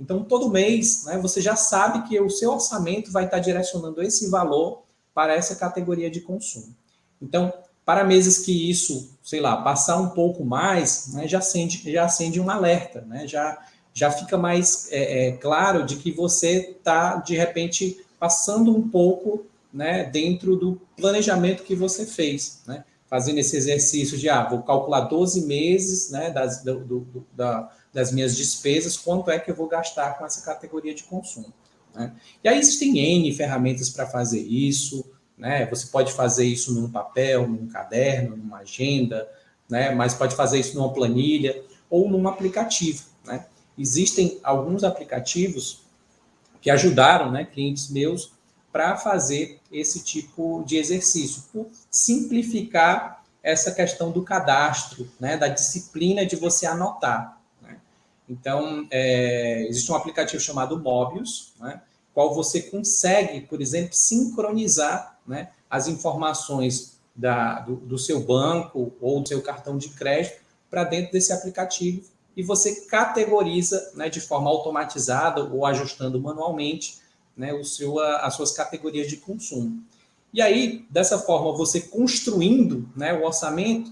Então, 0.00 0.24
todo 0.24 0.50
mês, 0.50 1.04
né, 1.04 1.18
você 1.18 1.40
já 1.40 1.56
sabe 1.56 2.08
que 2.08 2.20
o 2.20 2.28
seu 2.28 2.52
orçamento 2.52 3.10
vai 3.10 3.24
estar 3.24 3.38
direcionando 3.38 4.02
esse 4.02 4.28
valor 4.28 4.82
para 5.14 5.34
essa 5.34 5.56
categoria 5.56 6.10
de 6.10 6.20
consumo. 6.20 6.74
Então, 7.20 7.52
para 7.88 8.04
meses 8.04 8.40
que 8.40 8.70
isso, 8.70 9.16
sei 9.22 9.40
lá, 9.40 9.62
passar 9.62 9.96
um 9.96 10.10
pouco 10.10 10.44
mais, 10.44 11.10
né, 11.14 11.26
já, 11.26 11.38
acende, 11.38 11.90
já 11.90 12.04
acende 12.04 12.38
um 12.38 12.50
alerta, 12.50 13.00
né, 13.00 13.26
já 13.26 13.58
já 13.94 14.10
fica 14.10 14.36
mais 14.36 14.92
é, 14.92 15.28
é, 15.28 15.32
claro 15.32 15.86
de 15.86 15.96
que 15.96 16.12
você 16.12 16.76
está, 16.78 17.16
de 17.16 17.34
repente, 17.34 17.98
passando 18.20 18.76
um 18.76 18.86
pouco 18.90 19.46
né, 19.72 20.04
dentro 20.04 20.54
do 20.54 20.78
planejamento 20.98 21.64
que 21.64 21.74
você 21.74 22.04
fez, 22.04 22.60
né? 22.66 22.84
Fazendo 23.08 23.38
esse 23.38 23.56
exercício 23.56 24.16
de, 24.18 24.28
ah, 24.28 24.46
vou 24.46 24.62
calcular 24.62 25.00
12 25.00 25.46
meses 25.46 26.10
né, 26.10 26.30
das, 26.30 26.62
do, 26.62 26.78
do, 26.80 27.26
da, 27.32 27.72
das 27.92 28.12
minhas 28.12 28.36
despesas, 28.36 28.96
quanto 28.98 29.30
é 29.30 29.38
que 29.40 29.50
eu 29.50 29.54
vou 29.56 29.66
gastar 29.66 30.16
com 30.16 30.24
essa 30.24 30.42
categoria 30.42 30.94
de 30.94 31.04
consumo. 31.04 31.52
Né? 31.92 32.12
E 32.44 32.48
aí 32.48 32.58
existem 32.58 32.98
N 32.98 33.34
ferramentas 33.34 33.90
para 33.90 34.06
fazer 34.06 34.42
isso, 34.42 35.04
né? 35.38 35.66
Você 35.66 35.86
pode 35.86 36.12
fazer 36.12 36.44
isso 36.44 36.74
num 36.74 36.90
papel, 36.90 37.46
num 37.46 37.68
caderno, 37.68 38.36
numa 38.36 38.58
agenda, 38.58 39.28
né? 39.68 39.94
Mas 39.94 40.14
pode 40.14 40.34
fazer 40.34 40.58
isso 40.58 40.76
numa 40.76 40.92
planilha 40.92 41.62
ou 41.88 42.08
num 42.08 42.26
aplicativo, 42.28 43.04
né? 43.24 43.46
existem 43.78 44.40
alguns 44.42 44.82
aplicativos 44.82 45.82
que 46.60 46.70
ajudaram 46.70 47.30
né, 47.30 47.44
clientes 47.44 47.88
meus 47.88 48.32
para 48.72 48.96
fazer 48.96 49.60
esse 49.72 50.04
tipo 50.04 50.62
de 50.66 50.76
exercício, 50.76 51.44
por 51.52 51.68
simplificar 51.90 53.24
essa 53.42 53.72
questão 53.72 54.10
do 54.10 54.22
cadastro, 54.22 55.08
né, 55.18 55.36
da 55.36 55.48
disciplina 55.48 56.26
de 56.26 56.36
você 56.36 56.66
anotar. 56.66 57.40
Né? 57.62 57.78
Então, 58.28 58.86
é, 58.90 59.66
existe 59.68 59.90
um 59.90 59.94
aplicativo 59.94 60.42
chamado 60.42 60.78
Mobius, 60.78 61.52
né, 61.58 61.80
qual 62.12 62.34
você 62.34 62.62
consegue, 62.62 63.42
por 63.42 63.62
exemplo, 63.62 63.94
sincronizar 63.94 65.17
né, 65.28 65.50
as 65.68 65.86
informações 65.86 66.98
da, 67.14 67.60
do, 67.60 67.76
do 67.76 67.98
seu 67.98 68.20
banco 68.20 68.92
ou 69.00 69.20
do 69.20 69.28
seu 69.28 69.42
cartão 69.42 69.76
de 69.76 69.90
crédito 69.90 70.40
para 70.70 70.84
dentro 70.84 71.12
desse 71.12 71.32
aplicativo 71.32 72.02
e 72.36 72.42
você 72.42 72.82
categoriza 72.82 73.90
né, 73.94 74.08
de 74.08 74.20
forma 74.20 74.48
automatizada 74.48 75.42
ou 75.42 75.66
ajustando 75.66 76.20
manualmente 76.20 76.98
né, 77.36 77.52
o 77.52 77.64
seu, 77.64 77.98
as 77.98 78.34
suas 78.34 78.52
categorias 78.52 79.08
de 79.08 79.16
consumo. 79.16 79.82
E 80.32 80.40
aí, 80.40 80.84
dessa 80.88 81.18
forma, 81.18 81.56
você 81.56 81.80
construindo 81.80 82.88
né, 82.94 83.12
o 83.12 83.24
orçamento, 83.24 83.90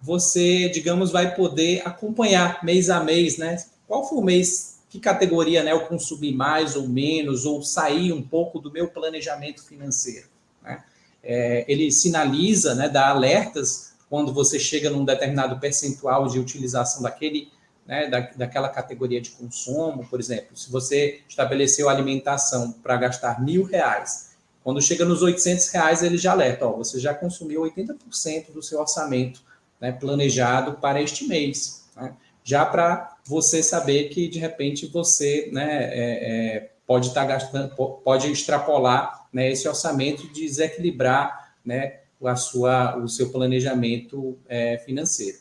você, 0.00 0.68
digamos, 0.70 1.12
vai 1.12 1.36
poder 1.36 1.82
acompanhar 1.86 2.64
mês 2.64 2.90
a 2.90 3.02
mês, 3.02 3.38
né? 3.38 3.64
Qual 3.86 4.08
foi 4.08 4.18
o 4.18 4.22
mês, 4.22 4.80
que 4.90 4.98
categoria 4.98 5.62
né, 5.62 5.72
eu 5.72 5.86
consumi 5.86 6.32
mais 6.32 6.74
ou 6.74 6.88
menos, 6.88 7.44
ou 7.44 7.62
sair 7.62 8.12
um 8.12 8.22
pouco 8.22 8.58
do 8.58 8.72
meu 8.72 8.88
planejamento 8.88 9.62
financeiro. 9.62 10.26
Né? 10.64 10.82
É, 11.22 11.64
ele 11.68 11.92
sinaliza, 11.92 12.74
né, 12.74 12.88
dá 12.88 13.08
alertas 13.08 13.92
quando 14.10 14.32
você 14.32 14.58
chega 14.58 14.90
num 14.90 15.04
determinado 15.04 15.58
percentual 15.60 16.28
de 16.28 16.38
utilização 16.38 17.02
daquele 17.02 17.52
né, 17.86 18.08
da, 18.08 18.20
daquela 18.20 18.68
categoria 18.68 19.20
de 19.20 19.30
consumo, 19.30 20.06
por 20.08 20.18
exemplo, 20.18 20.56
se 20.56 20.70
você 20.70 21.20
estabeleceu 21.28 21.88
alimentação 21.88 22.72
para 22.72 22.96
gastar 22.96 23.42
mil 23.42 23.64
reais, 23.64 24.34
quando 24.62 24.80
chega 24.80 25.04
nos 25.04 25.22
800 25.22 25.68
reais 25.68 26.02
ele 26.02 26.16
já 26.16 26.32
alerta, 26.32 26.66
ó, 26.66 26.72
você 26.72 26.98
já 26.98 27.12
consumiu 27.12 27.62
80% 27.62 28.52
do 28.52 28.62
seu 28.62 28.80
orçamento 28.80 29.42
né, 29.78 29.92
planejado 29.92 30.78
para 30.78 31.02
este 31.02 31.26
mês, 31.26 31.84
né, 31.94 32.14
já 32.42 32.64
para 32.64 33.16
você 33.26 33.62
saber 33.62 34.08
que 34.08 34.28
de 34.28 34.38
repente 34.38 34.86
você 34.86 35.50
né, 35.52 35.84
é, 35.84 36.56
é, 36.56 36.70
pode 36.86 37.08
estar 37.08 37.22
tá 37.22 37.26
gastando, 37.26 37.74
pode 38.04 38.30
extrapolar 38.30 39.26
né, 39.32 39.50
esse 39.50 39.66
orçamento 39.68 40.24
e 40.24 40.32
desequilibrar 40.32 41.54
né, 41.64 42.00
a 42.24 42.36
sua, 42.36 42.96
o 42.96 43.08
seu 43.08 43.30
planejamento 43.30 44.38
é, 44.48 44.78
financeiro. 44.78 45.38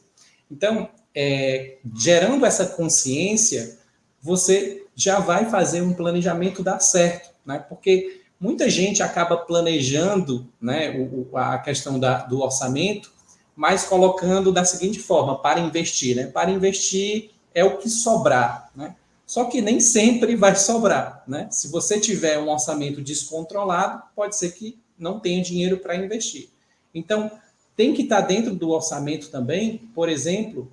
Então, 0.50 0.90
é, 1.16 1.78
gerando 1.96 2.46
essa 2.46 2.66
consciência, 2.66 3.78
você 4.22 4.86
já 4.96 5.20
vai 5.20 5.50
fazer 5.50 5.82
um 5.82 5.94
planejamento 5.94 6.64
dar 6.64 6.80
certo, 6.80 7.30
né? 7.46 7.60
Porque 7.68 8.22
muita 8.40 8.70
gente 8.70 9.02
acaba 9.02 9.38
planejando 9.38 10.48
né, 10.62 10.92
o, 10.92 11.38
a 11.38 11.58
questão 11.60 12.00
da, 12.00 12.20
do 12.20 12.42
orçamento, 12.42 13.12
mas 13.56 13.86
colocando 13.86 14.52
da 14.52 14.66
seguinte 14.66 15.00
forma, 15.00 15.40
para 15.40 15.60
investir. 15.60 16.16
Né? 16.16 16.28
Para 16.28 16.52
investir 16.52 17.32
é 17.54 17.64
o 17.64 17.78
que 17.78 17.90
sobrar. 17.90 18.72
Né? 18.76 18.96
Só 19.26 19.46
que 19.46 19.62
nem 19.62 19.80
sempre 19.80 20.36
vai 20.36 20.56
sobrar. 20.56 21.24
Né? 21.28 21.48
Se 21.50 21.70
você 21.70 22.00
tiver 22.00 22.40
um 22.40 22.50
orçamento 22.50 23.02
descontrolado, 23.02 24.04
pode 24.16 24.36
ser 24.36 24.52
que 24.52 24.78
não 24.98 25.20
tenha 25.20 25.42
dinheiro 25.42 25.78
para 25.78 25.96
investir. 25.96 26.50
Então, 26.94 27.32
tem 27.76 27.94
que 27.94 28.04
estar 28.04 28.22
dentro 28.22 28.54
do 28.54 28.70
orçamento 28.70 29.30
também, 29.30 29.90
por 29.96 30.08
exemplo, 30.08 30.72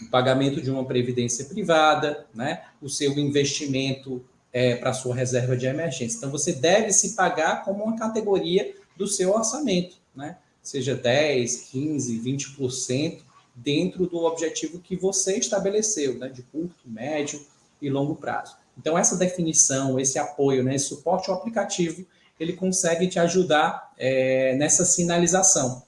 o 0.00 0.08
pagamento 0.10 0.60
de 0.60 0.70
uma 0.70 0.84
previdência 0.84 1.44
privada, 1.44 2.26
né? 2.34 2.64
o 2.80 2.88
seu 2.88 3.12
investimento 3.18 4.24
é, 4.52 4.76
para 4.76 4.92
sua 4.92 5.14
reserva 5.14 5.56
de 5.56 5.66
emergência. 5.66 6.16
Então, 6.16 6.30
você 6.30 6.52
deve 6.52 6.92
se 6.92 7.14
pagar 7.14 7.64
como 7.64 7.84
uma 7.84 7.96
categoria 7.96 8.74
do 8.96 9.06
seu 9.06 9.32
orçamento, 9.32 9.96
né? 10.14 10.38
seja 10.62 10.94
10, 10.94 11.68
15, 11.70 12.20
20% 12.20 13.18
dentro 13.54 14.06
do 14.06 14.24
objetivo 14.24 14.80
que 14.80 14.96
você 14.96 15.36
estabeleceu, 15.36 16.18
né? 16.18 16.28
de 16.28 16.42
curto, 16.42 16.74
médio 16.86 17.44
e 17.84 17.90
longo 17.90 18.14
prazo. 18.16 18.56
Então, 18.78 18.98
essa 18.98 19.16
definição, 19.16 19.98
esse 20.00 20.18
apoio, 20.18 20.62
né? 20.62 20.74
esse 20.74 20.86
suporte 20.86 21.30
ao 21.30 21.36
aplicativo, 21.36 22.04
ele 22.38 22.54
consegue 22.54 23.06
te 23.06 23.18
ajudar 23.18 23.92
é, 23.96 24.56
nessa 24.56 24.84
sinalização. 24.84 25.82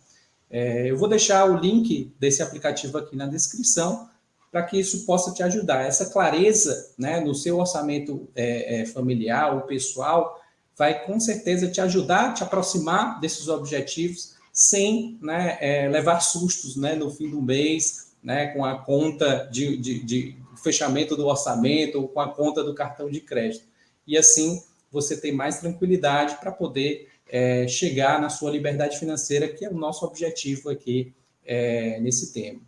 É, 0.51 0.89
eu 0.91 0.97
vou 0.97 1.09
deixar 1.09 1.51
o 1.51 1.57
link 1.57 2.13
desse 2.19 2.43
aplicativo 2.43 2.99
aqui 2.99 3.17
na 3.17 3.27
descrição 3.27 4.09
para 4.51 4.63
que 4.63 4.79
isso 4.79 5.05
possa 5.05 5.33
te 5.33 5.43
ajudar. 5.43 5.85
Essa 5.85 6.07
clareza 6.07 6.93
né, 6.97 7.21
no 7.21 7.35
seu 7.35 7.59
orçamento 7.59 8.29
é, 8.35 8.81
é, 8.81 8.87
familiar 8.87 9.55
ou 9.55 9.63
pessoal 9.63 10.41
vai 10.79 11.05
com 11.05 11.19
certeza 11.19 11.69
te 11.69 11.81
ajudar 11.81 12.31
a 12.31 12.33
te 12.33 12.43
aproximar 12.43 13.21
desses 13.21 13.49
objetivos 13.49 14.35
sem 14.53 15.19
né, 15.21 15.59
é, 15.61 15.89
levar 15.89 16.21
sustos 16.21 16.77
né, 16.77 16.95
no 16.95 17.11
fim 17.11 17.29
do 17.29 17.43
mês, 17.43 18.13
né, 18.23 18.47
com 18.49 18.65
a 18.65 18.79
conta 18.79 19.49
de, 19.51 19.77
de, 19.77 20.03
de 20.03 20.37
fechamento 20.67 21.17
do 21.17 21.27
orçamento 21.27 22.01
ou 22.01 22.09
com 22.09 22.21
a 22.21 22.29
conta 22.29 22.65
do 22.65 22.75
cartão 22.75 23.09
de 23.09 23.21
crédito. 23.21 23.65
E 24.05 24.19
assim 24.19 24.61
você 24.91 25.21
tem 25.21 25.33
mais 25.33 25.61
tranquilidade 25.61 26.37
para 26.37 26.51
poder 26.51 27.09
é, 27.29 27.69
chegar 27.69 28.21
na 28.21 28.29
sua 28.29 28.51
liberdade 28.51 28.99
financeira, 28.99 29.49
que 29.49 29.65
é 29.65 29.71
o 29.71 29.75
nosso 29.75 30.05
objetivo 30.05 30.69
aqui 30.69 31.15
é, 31.45 32.01
nesse 32.01 32.33
tema. 32.33 32.61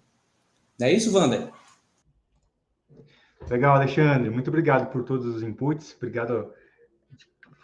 Não 0.78 0.86
é 0.86 0.92
isso, 0.92 1.12
Wander? 1.12 1.50
Legal, 3.50 3.76
Alexandre. 3.76 4.30
Muito 4.30 4.48
obrigado 4.48 4.92
por 4.92 5.02
todos 5.04 5.26
os 5.26 5.42
inputs. 5.42 5.94
Obrigado. 5.96 6.52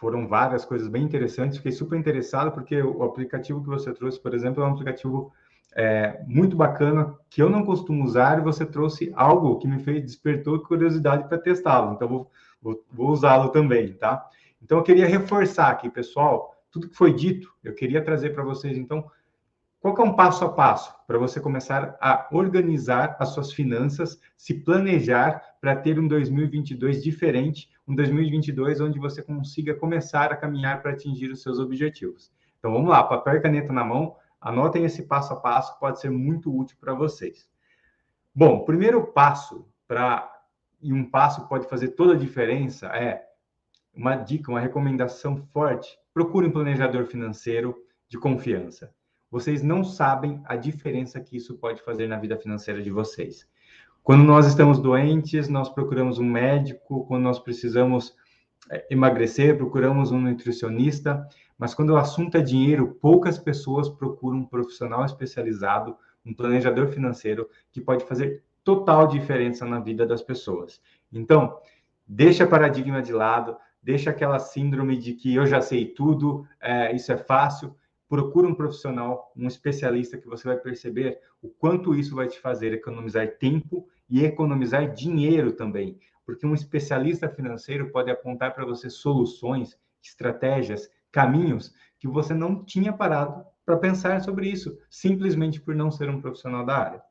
Foram 0.00 0.26
várias 0.26 0.64
coisas 0.64 0.88
bem 0.88 1.04
interessantes. 1.04 1.58
Fiquei 1.58 1.72
super 1.72 1.96
interessado 1.96 2.50
porque 2.52 2.82
o 2.82 3.04
aplicativo 3.04 3.62
que 3.62 3.68
você 3.68 3.92
trouxe, 3.92 4.18
por 4.18 4.34
exemplo, 4.34 4.62
é 4.62 4.66
um 4.66 4.72
aplicativo 4.72 5.32
é, 5.74 6.22
muito 6.26 6.56
bacana 6.56 7.14
que 7.28 7.42
eu 7.42 7.50
não 7.50 7.64
costumo 7.64 8.04
usar 8.04 8.38
e 8.38 8.42
você 8.42 8.64
trouxe 8.64 9.12
algo 9.14 9.58
que 9.58 9.66
me 9.66 9.78
fez 9.80 10.02
despertou 10.02 10.60
curiosidade 10.60 11.28
para 11.28 11.38
testá-lo. 11.38 11.94
Então 11.94 12.08
vou, 12.08 12.30
vou, 12.62 12.84
vou 12.92 13.10
usá-lo 13.10 13.48
também, 13.48 13.92
tá? 13.94 14.26
Então 14.62 14.78
eu 14.78 14.84
queria 14.84 15.06
reforçar 15.06 15.68
aqui, 15.68 15.90
pessoal 15.90 16.54
tudo 16.74 16.88
que 16.88 16.96
foi 16.96 17.14
dito, 17.14 17.54
eu 17.62 17.72
queria 17.72 18.02
trazer 18.02 18.30
para 18.30 18.42
vocês, 18.42 18.76
então, 18.76 19.08
qual 19.78 19.96
é 19.96 20.02
um 20.02 20.16
passo 20.16 20.44
a 20.44 20.48
passo 20.48 20.92
para 21.06 21.16
você 21.16 21.38
começar 21.38 21.96
a 22.00 22.26
organizar 22.32 23.16
as 23.20 23.28
suas 23.28 23.52
finanças, 23.52 24.20
se 24.36 24.54
planejar 24.54 25.40
para 25.60 25.76
ter 25.76 26.00
um 26.00 26.08
2022 26.08 27.00
diferente, 27.00 27.70
um 27.86 27.94
2022 27.94 28.80
onde 28.80 28.98
você 28.98 29.22
consiga 29.22 29.72
começar 29.72 30.32
a 30.32 30.36
caminhar 30.36 30.82
para 30.82 30.90
atingir 30.90 31.30
os 31.30 31.42
seus 31.42 31.60
objetivos. 31.60 32.32
Então 32.58 32.72
vamos 32.72 32.90
lá, 32.90 33.04
papel 33.04 33.36
e 33.36 33.40
caneta 33.40 33.72
na 33.72 33.84
mão, 33.84 34.16
anotem 34.44 34.84
esse 34.84 35.02
passo 35.04 35.32
a 35.32 35.36
passo, 35.36 35.78
pode 35.80 35.98
ser 36.00 36.10
muito 36.10 36.54
útil 36.54 36.76
para 36.78 36.94
vocês. 36.94 37.48
Bom, 38.32 38.64
primeiro 38.64 39.06
passo 39.06 39.66
para 39.88 40.30
e 40.82 40.92
um 40.92 41.08
passo 41.08 41.48
pode 41.48 41.66
fazer 41.66 41.88
toda 41.88 42.12
a 42.12 42.18
diferença 42.18 42.88
é 42.88 43.24
uma 43.94 44.16
dica, 44.16 44.50
uma 44.50 44.60
recomendação 44.60 45.36
forte 45.52 45.98
procure 46.12 46.46
um 46.46 46.50
planejador 46.50 47.06
financeiro 47.06 47.74
de 48.08 48.18
confiança. 48.18 48.94
Vocês 49.30 49.62
não 49.62 49.82
sabem 49.82 50.42
a 50.44 50.54
diferença 50.56 51.20
que 51.20 51.36
isso 51.36 51.56
pode 51.56 51.82
fazer 51.82 52.06
na 52.06 52.18
vida 52.18 52.36
financeira 52.36 52.82
de 52.82 52.90
vocês. 52.90 53.48
Quando 54.02 54.22
nós 54.22 54.46
estamos 54.46 54.78
doentes, 54.78 55.48
nós 55.48 55.68
procuramos 55.70 56.18
um 56.18 56.24
médico, 56.24 57.06
quando 57.06 57.22
nós 57.22 57.38
precisamos 57.38 58.14
é, 58.70 58.86
emagrecer, 58.90 59.56
procuramos 59.56 60.12
um 60.12 60.20
nutricionista, 60.20 61.26
mas 61.58 61.74
quando 61.74 61.90
o 61.90 61.96
assunto 61.96 62.36
é 62.36 62.40
dinheiro, 62.40 62.98
poucas 63.00 63.38
pessoas 63.38 63.88
procuram 63.88 64.38
um 64.38 64.46
profissional 64.46 65.04
especializado, 65.04 65.96
um 66.24 66.34
planejador 66.34 66.88
financeiro, 66.88 67.48
que 67.70 67.80
pode 67.80 68.04
fazer 68.04 68.42
total 68.62 69.06
diferença 69.06 69.64
na 69.64 69.78
vida 69.78 70.06
das 70.06 70.22
pessoas. 70.22 70.80
Então, 71.12 71.58
deixa 72.06 72.46
paradigma 72.46 73.02
de 73.02 73.12
lado, 73.12 73.56
deixa 73.82 74.10
aquela 74.10 74.38
síndrome 74.38 74.96
de 74.96 75.12
que 75.12 75.34
eu 75.34 75.46
já 75.46 75.60
sei 75.60 75.86
tudo, 75.86 76.46
é, 76.60 76.94
isso 76.94 77.12
é 77.12 77.16
fácil. 77.16 77.76
Procura 78.08 78.48
um 78.48 78.54
profissional, 78.54 79.32
um 79.36 79.46
especialista 79.46 80.16
que 80.16 80.26
você 80.26 80.48
vai 80.48 80.56
perceber 80.56 81.20
o 81.42 81.48
quanto 81.48 81.94
isso 81.94 82.14
vai 82.14 82.26
te 82.26 82.40
fazer 82.40 82.72
economizar 82.72 83.36
tempo 83.38 83.86
e 84.08 84.24
economizar 84.24 84.92
dinheiro 84.92 85.52
também, 85.52 85.98
porque 86.24 86.46
um 86.46 86.54
especialista 86.54 87.28
financeiro 87.28 87.90
pode 87.90 88.10
apontar 88.10 88.54
para 88.54 88.64
você 88.64 88.88
soluções, 88.88 89.78
estratégias, 90.02 90.90
caminhos 91.14 91.72
que 91.98 92.06
você 92.06 92.34
não 92.34 92.62
tinha 92.62 92.92
parado 92.92 93.44
para 93.64 93.78
pensar 93.78 94.20
sobre 94.20 94.48
isso, 94.48 94.76
simplesmente 94.90 95.60
por 95.60 95.74
não 95.74 95.90
ser 95.90 96.10
um 96.10 96.20
profissional 96.20 96.66
da 96.66 96.76
área. 96.76 97.02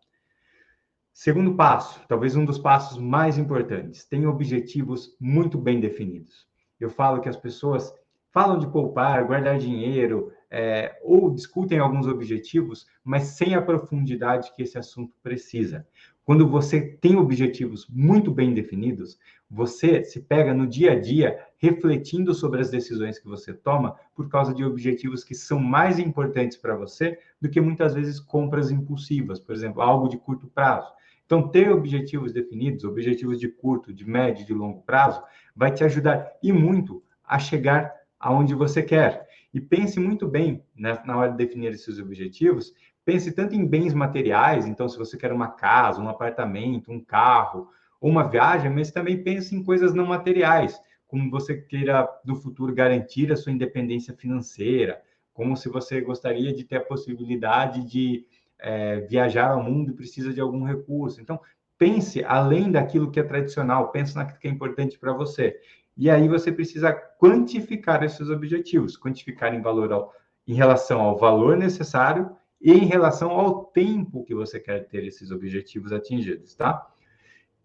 Segundo 1.11 1.55
passo, 1.55 1.99
talvez 2.07 2.35
um 2.35 2.45
dos 2.45 2.59
passos 2.59 2.99
mais 2.99 3.37
importantes, 3.37 4.05
tenha 4.05 4.29
objetivos 4.29 5.15
muito 5.19 5.57
bem 5.57 5.79
definidos 5.79 6.47
eu 6.83 6.89
falo 6.89 7.21
que 7.21 7.29
as 7.29 7.37
pessoas 7.37 7.93
falam 8.31 8.57
de 8.57 8.67
poupar, 8.67 9.25
guardar 9.25 9.57
dinheiro, 9.57 10.31
é, 10.49 10.99
ou 11.03 11.31
discutem 11.31 11.79
alguns 11.79 12.07
objetivos, 12.07 12.85
mas 13.03 13.23
sem 13.23 13.55
a 13.55 13.61
profundidade 13.61 14.53
que 14.55 14.63
esse 14.63 14.77
assunto 14.77 15.15
precisa. 15.21 15.87
Quando 16.25 16.47
você 16.47 16.81
tem 16.81 17.17
objetivos 17.17 17.85
muito 17.89 18.31
bem 18.31 18.53
definidos, 18.53 19.19
você 19.49 20.05
se 20.05 20.21
pega 20.21 20.53
no 20.53 20.65
dia 20.65 20.93
a 20.93 20.99
dia 20.99 21.37
refletindo 21.57 22.33
sobre 22.33 22.61
as 22.61 22.69
decisões 22.69 23.19
que 23.19 23.27
você 23.27 23.53
toma 23.53 23.95
por 24.15 24.29
causa 24.29 24.53
de 24.53 24.63
objetivos 24.63 25.23
que 25.23 25.35
são 25.35 25.59
mais 25.59 25.99
importantes 25.99 26.57
para 26.57 26.77
você 26.77 27.19
do 27.41 27.49
que 27.49 27.59
muitas 27.59 27.93
vezes 27.93 28.21
compras 28.21 28.71
impulsivas, 28.71 29.39
por 29.39 29.53
exemplo, 29.53 29.81
algo 29.81 30.07
de 30.07 30.17
curto 30.17 30.47
prazo. 30.47 30.91
Então, 31.25 31.49
ter 31.49 31.69
objetivos 31.71 32.31
definidos, 32.31 32.83
objetivos 32.83 33.39
de 33.39 33.49
curto, 33.49 33.93
de 33.93 34.07
médio, 34.07 34.45
de 34.45 34.53
longo 34.53 34.81
prazo, 34.81 35.21
vai 35.55 35.73
te 35.73 35.83
ajudar 35.83 36.31
e 36.41 36.53
muito 36.53 37.03
a 37.23 37.37
chegar 37.37 37.93
aonde 38.19 38.53
você 38.53 38.81
quer. 38.81 39.27
E 39.53 39.61
pense 39.61 39.99
muito 39.99 40.27
bem 40.27 40.63
né, 40.75 41.01
na 41.05 41.17
hora 41.17 41.31
de 41.31 41.37
definir 41.37 41.71
esses 41.71 41.99
objetivos. 41.99 42.73
Pense 43.05 43.31
tanto 43.33 43.55
em 43.55 43.65
bens 43.65 43.93
materiais, 43.93 44.65
então, 44.65 44.87
se 44.87 44.97
você 44.97 45.17
quer 45.17 45.33
uma 45.33 45.49
casa, 45.49 46.01
um 46.01 46.07
apartamento, 46.07 46.91
um 46.91 47.03
carro, 47.03 47.69
ou 47.99 48.09
uma 48.09 48.27
viagem, 48.27 48.69
mas 48.69 48.91
também 48.91 49.21
pense 49.21 49.55
em 49.55 49.63
coisas 49.63 49.93
não 49.93 50.05
materiais, 50.05 50.79
como 51.07 51.29
você 51.29 51.55
queira 51.55 52.09
no 52.25 52.35
futuro 52.35 52.73
garantir 52.73 53.31
a 53.31 53.35
sua 53.35 53.51
independência 53.51 54.13
financeira, 54.13 55.01
como 55.33 55.55
se 55.57 55.69
você 55.69 56.01
gostaria 56.01 56.53
de 56.53 56.63
ter 56.63 56.77
a 56.77 56.83
possibilidade 56.83 57.83
de 57.85 58.25
é, 58.59 59.01
viajar 59.01 59.51
ao 59.51 59.63
mundo 59.63 59.91
e 59.91 59.95
precisa 59.95 60.33
de 60.33 60.39
algum 60.39 60.63
recurso. 60.63 61.21
Então, 61.21 61.39
pense 61.77 62.23
além 62.23 62.71
daquilo 62.71 63.11
que 63.11 63.19
é 63.19 63.23
tradicional, 63.23 63.91
pense 63.91 64.15
naquilo 64.15 64.39
que 64.39 64.47
é 64.47 64.51
importante 64.51 64.97
para 64.97 65.13
você. 65.13 65.59
E 65.95 66.09
aí 66.09 66.27
você 66.27 66.51
precisa 66.51 66.91
quantificar 66.91 68.03
esses 68.03 68.29
objetivos, 68.29 68.97
quantificar 68.97 69.53
em 69.53 69.61
valor 69.61 69.91
ao, 69.91 70.13
em 70.47 70.53
relação 70.53 71.01
ao 71.01 71.17
valor 71.17 71.57
necessário 71.57 72.35
e 72.63 72.71
em 72.71 72.85
relação 72.85 73.31
ao 73.31 73.65
tempo 73.65 74.23
que 74.23 74.33
você 74.33 74.57
quer 74.57 74.87
ter 74.87 75.03
esses 75.03 75.31
objetivos 75.31 75.91
atingidos, 75.91 76.55
tá? 76.55 76.89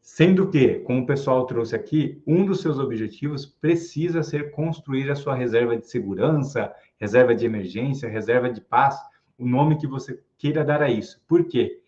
Sendo 0.01 0.51
que, 0.51 0.81
como 0.81 1.03
o 1.03 1.07
pessoal 1.07 1.47
trouxe 1.47 1.77
aqui, 1.77 2.21
um 2.27 2.45
dos 2.45 2.61
seus 2.61 2.81
objetivos 2.81 3.47
precisa 3.47 4.25
ser 4.25 4.51
construir 4.51 5.09
a 5.09 5.15
sua 5.15 5.37
reserva 5.37 5.77
de 5.77 5.87
segurança, 5.87 6.75
reserva 6.99 7.33
de 7.33 7.47
emergência, 7.47 8.09
reserva 8.09 8.51
de 8.51 8.61
paz, 8.61 9.01
o 9.39 9.47
nome 9.47 9.79
que 9.79 9.87
você 9.87 10.21
queira 10.37 10.65
dar 10.65 10.83
a 10.83 10.91
isso. 10.91 11.23
Por 11.29 11.45
quê? 11.45 11.81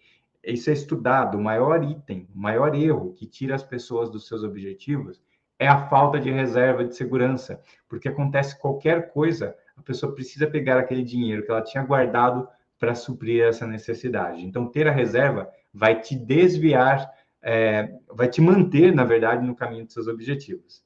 Isso 0.45 0.71
é 0.71 0.73
estudado, 0.73 1.37
o 1.37 1.43
maior 1.43 1.83
item, 1.83 2.29
o 2.33 2.39
maior 2.39 2.77
erro 2.77 3.13
que 3.15 3.27
tira 3.27 3.57
as 3.57 3.63
pessoas 3.65 4.09
dos 4.09 4.29
seus 4.29 4.45
objetivos 4.45 5.21
é 5.59 5.67
a 5.67 5.89
falta 5.89 6.21
de 6.21 6.31
reserva 6.31 6.85
de 6.85 6.95
segurança, 6.95 7.61
porque 7.89 8.09
acontece 8.09 8.59
qualquer 8.59 9.13
coisa, 9.13 9.55
a 9.77 9.83
pessoa 9.83 10.15
precisa 10.15 10.47
pegar 10.47 10.79
aquele 10.79 11.03
dinheiro 11.03 11.45
que 11.45 11.51
ela 11.51 11.63
tinha 11.63 11.85
guardado 11.85 12.49
para 12.81 12.95
suprir 12.95 13.45
essa 13.45 13.67
necessidade. 13.67 14.43
Então, 14.43 14.67
ter 14.67 14.89
a 14.89 14.93
reserva 14.93 15.49
vai 15.73 16.01
te 16.01 16.17
desviar, 16.17 17.09
é, 17.43 17.95
vai 18.09 18.27
te 18.27 18.41
manter, 18.41 18.93
na 18.93 19.05
verdade, 19.05 19.47
no 19.47 19.55
caminho 19.55 19.85
dos 19.85 19.93
seus 19.93 20.09
objetivos. 20.09 20.83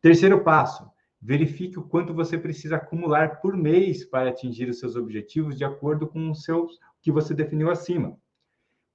Terceiro 0.00 0.44
passo, 0.44 0.88
verifique 1.20 1.78
o 1.78 1.84
quanto 1.84 2.12
você 2.12 2.36
precisa 2.36 2.76
acumular 2.76 3.40
por 3.40 3.56
mês 3.56 4.04
para 4.04 4.28
atingir 4.28 4.68
os 4.68 4.78
seus 4.78 4.94
objetivos 4.94 5.56
de 5.56 5.64
acordo 5.64 6.06
com 6.06 6.30
o 6.30 6.34
seu 6.34 6.68
que 7.00 7.10
você 7.10 7.32
definiu 7.32 7.70
acima. 7.70 8.16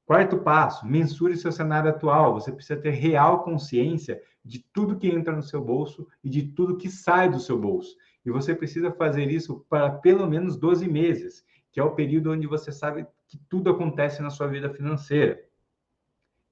Quarto 0.06 0.38
passo, 0.38 0.86
mensure 0.86 1.36
seu 1.36 1.52
cenário 1.52 1.89
atual. 1.89 2.36
Você 2.36 2.52
precisa 2.52 2.80
ter 2.80 2.91
real 2.91 3.43
consciência 3.43 4.21
de 4.43 4.63
tudo 4.71 4.97
que 4.97 5.10
entra 5.10 5.36
no 5.36 5.43
seu 5.43 5.62
bolso 5.62 6.08
e 6.23 6.30
de 6.30 6.43
tudo 6.43 6.78
que 6.78 6.89
sai 6.89 7.30
do 7.30 7.39
seu 7.39 7.60
bolso. 7.60 7.97
E 8.26 8.30
você 8.30 8.54
precisa 8.54 8.91
fazer 8.91 9.30
isso 9.30 9.65
para 9.69 9.89
pelo 9.89 10.28
menos 10.28 10.56
12 10.56 10.88
meses, 10.88 11.43
que 11.78 11.82
é 11.82 11.84
o 11.84 11.92
período 11.92 12.32
onde 12.32 12.48
você 12.48 12.72
sabe 12.72 13.06
que 13.28 13.38
tudo 13.48 13.70
acontece 13.70 14.20
na 14.20 14.32
sua 14.32 14.48
vida 14.48 14.68
financeira. 14.68 15.40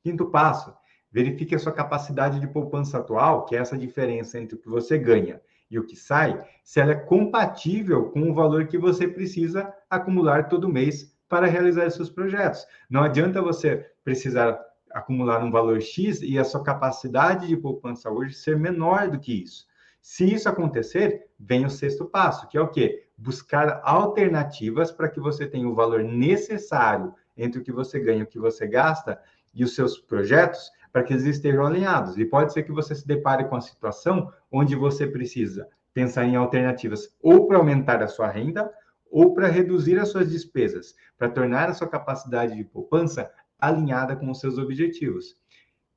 Quinto 0.03 0.27
passo, 0.27 0.71
verifique 1.11 1.55
a 1.55 1.57
sua 1.57 1.71
capacidade 1.71 2.39
de 2.39 2.45
poupança 2.45 2.99
atual, 2.99 3.43
que 3.43 3.55
é 3.55 3.59
essa 3.59 3.75
diferença 3.75 4.39
entre 4.39 4.53
o 4.55 4.59
que 4.59 4.69
você 4.69 4.99
ganha 4.99 5.41
e 5.67 5.79
o 5.79 5.83
que 5.83 5.95
sai, 5.95 6.47
se 6.63 6.79
ela 6.79 6.91
é 6.91 6.95
compatível 6.95 8.11
com 8.11 8.29
o 8.29 8.35
valor 8.35 8.67
que 8.67 8.77
você 8.77 9.07
precisa 9.07 9.73
acumular 9.89 10.47
todo 10.47 10.69
mês 10.69 11.11
para 11.27 11.47
realizar 11.47 11.89
seus 11.89 12.11
projetos. 12.11 12.63
Não 12.87 13.01
adianta 13.01 13.41
você 13.41 13.77
precisar 14.03 14.63
acumular 14.91 15.43
um 15.43 15.49
valor 15.49 15.81
X 15.81 16.21
e 16.21 16.37
a 16.37 16.43
sua 16.43 16.61
capacidade 16.61 17.47
de 17.47 17.57
poupança 17.57 18.11
hoje 18.11 18.35
ser 18.35 18.59
menor 18.59 19.09
do 19.09 19.19
que 19.19 19.41
isso. 19.41 19.65
Se 20.07 20.23
isso 20.23 20.47
acontecer, 20.47 21.31
vem 21.39 21.65
o 21.65 21.69
sexto 21.69 22.05
passo, 22.05 22.47
que 22.47 22.55
é 22.55 22.61
o 22.61 22.67
quê? 22.67 23.07
Buscar 23.17 23.81
alternativas 23.83 24.91
para 24.91 25.09
que 25.09 25.19
você 25.19 25.47
tenha 25.47 25.67
o 25.67 25.73
valor 25.73 26.03
necessário 26.03 27.11
entre 27.35 27.59
o 27.59 27.63
que 27.63 27.71
você 27.71 27.99
ganha 27.99 28.19
e 28.19 28.21
o 28.21 28.27
que 28.27 28.37
você 28.37 28.67
gasta 28.67 29.19
e 29.51 29.63
os 29.63 29.73
seus 29.73 29.97
projetos 29.97 30.71
para 30.93 31.01
que 31.01 31.11
eles 31.11 31.25
estejam 31.25 31.65
alinhados. 31.65 32.19
E 32.19 32.23
pode 32.23 32.53
ser 32.53 32.61
que 32.61 32.71
você 32.71 32.93
se 32.93 33.07
depare 33.07 33.45
com 33.45 33.55
a 33.55 33.61
situação 33.61 34.31
onde 34.51 34.75
você 34.75 35.07
precisa 35.07 35.67
pensar 35.91 36.23
em 36.25 36.35
alternativas 36.35 37.17
ou 37.19 37.47
para 37.47 37.57
aumentar 37.57 38.03
a 38.03 38.07
sua 38.07 38.27
renda 38.27 38.71
ou 39.09 39.33
para 39.33 39.47
reduzir 39.47 39.97
as 39.97 40.09
suas 40.09 40.29
despesas, 40.29 40.93
para 41.17 41.29
tornar 41.29 41.67
a 41.67 41.73
sua 41.73 41.87
capacidade 41.87 42.55
de 42.55 42.63
poupança 42.63 43.31
alinhada 43.57 44.15
com 44.15 44.29
os 44.29 44.39
seus 44.39 44.59
objetivos. 44.59 45.35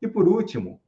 E 0.01 0.09
por 0.09 0.27
último, 0.27 0.81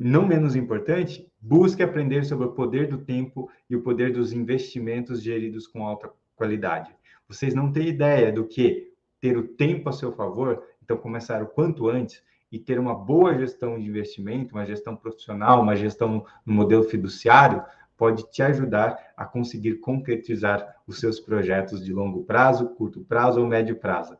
não 0.00 0.26
menos 0.26 0.56
importante, 0.56 1.30
busque 1.38 1.82
aprender 1.82 2.24
sobre 2.24 2.46
o 2.46 2.52
poder 2.52 2.88
do 2.88 2.96
tempo 2.96 3.50
e 3.68 3.76
o 3.76 3.82
poder 3.82 4.12
dos 4.12 4.32
investimentos 4.32 5.22
geridos 5.22 5.66
com 5.66 5.86
alta 5.86 6.10
qualidade. 6.34 6.90
Vocês 7.28 7.54
não 7.54 7.70
têm 7.70 7.88
ideia 7.88 8.32
do 8.32 8.46
que 8.46 8.94
ter 9.20 9.36
o 9.36 9.46
tempo 9.46 9.90
a 9.90 9.92
seu 9.92 10.10
favor, 10.10 10.62
então 10.82 10.96
começar 10.96 11.42
o 11.42 11.46
quanto 11.46 11.86
antes 11.88 12.22
e 12.50 12.58
ter 12.58 12.80
uma 12.80 12.94
boa 12.94 13.36
gestão 13.36 13.78
de 13.78 13.86
investimento, 13.86 14.54
uma 14.54 14.64
gestão 14.64 14.96
profissional, 14.96 15.60
uma 15.60 15.76
gestão 15.76 16.24
no 16.46 16.54
modelo 16.54 16.82
fiduciário, 16.84 17.62
pode 17.94 18.28
te 18.30 18.42
ajudar 18.42 18.96
a 19.14 19.26
conseguir 19.26 19.74
concretizar 19.80 20.76
os 20.86 20.98
seus 20.98 21.20
projetos 21.20 21.84
de 21.84 21.92
longo 21.92 22.24
prazo, 22.24 22.70
curto 22.70 23.02
prazo 23.02 23.38
ou 23.38 23.46
médio 23.46 23.76
prazo. 23.76 24.16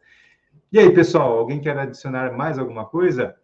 E 0.70 0.78
aí, 0.78 0.92
pessoal, 0.92 1.38
alguém 1.38 1.58
quer 1.58 1.76
adicionar 1.78 2.36
mais 2.36 2.58
alguma 2.58 2.84
coisa? 2.84 3.34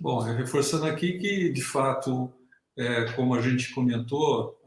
Bom, 0.00 0.20
reforçando 0.20 0.86
aqui 0.86 1.18
que, 1.18 1.50
de 1.50 1.62
fato, 1.62 2.32
é, 2.76 3.12
como 3.12 3.34
a 3.34 3.40
gente 3.40 3.72
comentou, 3.72 4.58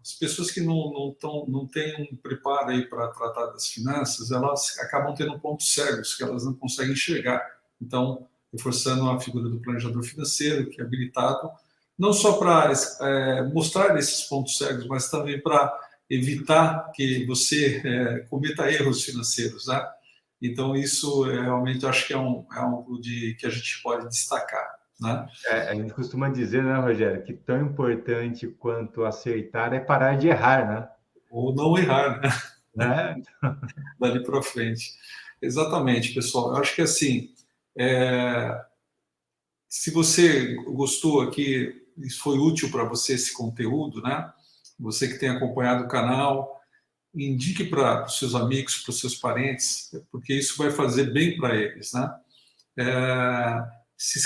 as 0.00 0.12
pessoas 0.12 0.50
que 0.50 0.60
não, 0.60 0.92
não, 0.92 1.16
tão, 1.18 1.44
não 1.48 1.66
têm 1.66 2.08
um 2.12 2.16
preparo 2.16 2.70
aí 2.70 2.86
para 2.86 3.08
tratar 3.08 3.46
das 3.46 3.66
finanças, 3.68 4.30
elas 4.30 4.78
acabam 4.78 5.14
tendo 5.14 5.38
pontos 5.40 5.72
cegos 5.72 6.14
que 6.14 6.22
elas 6.22 6.44
não 6.44 6.54
conseguem 6.54 6.92
enxergar. 6.92 7.42
Então, 7.80 8.26
reforçando 8.52 9.10
a 9.10 9.20
figura 9.20 9.48
do 9.48 9.60
planejador 9.60 10.02
financeiro, 10.02 10.70
que 10.70 10.80
é 10.80 10.84
habilitado 10.84 11.50
não 11.98 12.12
só 12.12 12.34
para 12.34 12.72
é, 13.00 13.42
mostrar 13.42 13.96
esses 13.96 14.24
pontos 14.24 14.58
cegos, 14.58 14.86
mas 14.86 15.10
também 15.10 15.40
para 15.40 15.72
evitar 16.10 16.90
que 16.92 17.24
você 17.24 17.80
é, 17.84 18.18
cometa 18.28 18.70
erros 18.70 19.04
financeiros, 19.04 19.66
né? 19.66 19.84
Então 20.42 20.76
isso 20.76 21.30
é, 21.30 21.42
realmente 21.42 21.86
acho 21.86 22.06
que 22.06 22.12
é 22.12 22.18
um 22.18 22.46
é 22.52 22.58
algo 22.58 23.00
de 23.00 23.34
que 23.38 23.46
a 23.46 23.50
gente 23.50 23.82
pode 23.82 24.08
destacar, 24.08 24.74
né? 25.00 25.26
É, 25.46 25.68
a 25.68 25.74
gente 25.74 25.94
costuma 25.94 26.28
dizer, 26.28 26.62
né, 26.62 26.78
Rogério, 26.78 27.24
que 27.24 27.32
tão 27.32 27.60
importante 27.60 28.46
quanto 28.46 29.04
acertar 29.04 29.72
é 29.72 29.80
parar 29.80 30.16
de 30.16 30.28
errar, 30.28 30.68
né? 30.68 30.88
Ou 31.30 31.54
não 31.54 31.76
errar, 31.78 32.20
né? 32.20 32.30
né? 32.74 33.22
Dali 33.98 34.22
para 34.22 34.42
frente. 34.42 34.92
Exatamente, 35.40 36.14
pessoal. 36.14 36.52
Eu 36.52 36.60
acho 36.60 36.74
que 36.74 36.82
assim, 36.82 37.30
é, 37.76 38.60
se 39.68 39.90
você 39.90 40.54
gostou 40.54 41.22
aqui 41.22 41.84
isso 41.98 42.22
foi 42.22 42.38
útil 42.38 42.70
para 42.70 42.84
você 42.84 43.14
esse 43.14 43.32
conteúdo, 43.32 44.02
né? 44.02 44.32
Você 44.78 45.06
que 45.08 45.18
tem 45.18 45.28
acompanhado 45.28 45.84
o 45.84 45.88
canal, 45.88 46.60
indique 47.14 47.64
para 47.64 48.04
os 48.04 48.18
seus 48.18 48.34
amigos, 48.34 48.78
para 48.78 48.90
os 48.90 49.00
seus 49.00 49.14
parentes, 49.14 49.90
porque 50.10 50.34
isso 50.34 50.56
vai 50.56 50.70
fazer 50.70 51.12
bem 51.12 51.36
para 51.36 51.54
eles, 51.54 51.92
né? 51.92 52.14
É, 52.76 53.64
se, 53.96 54.18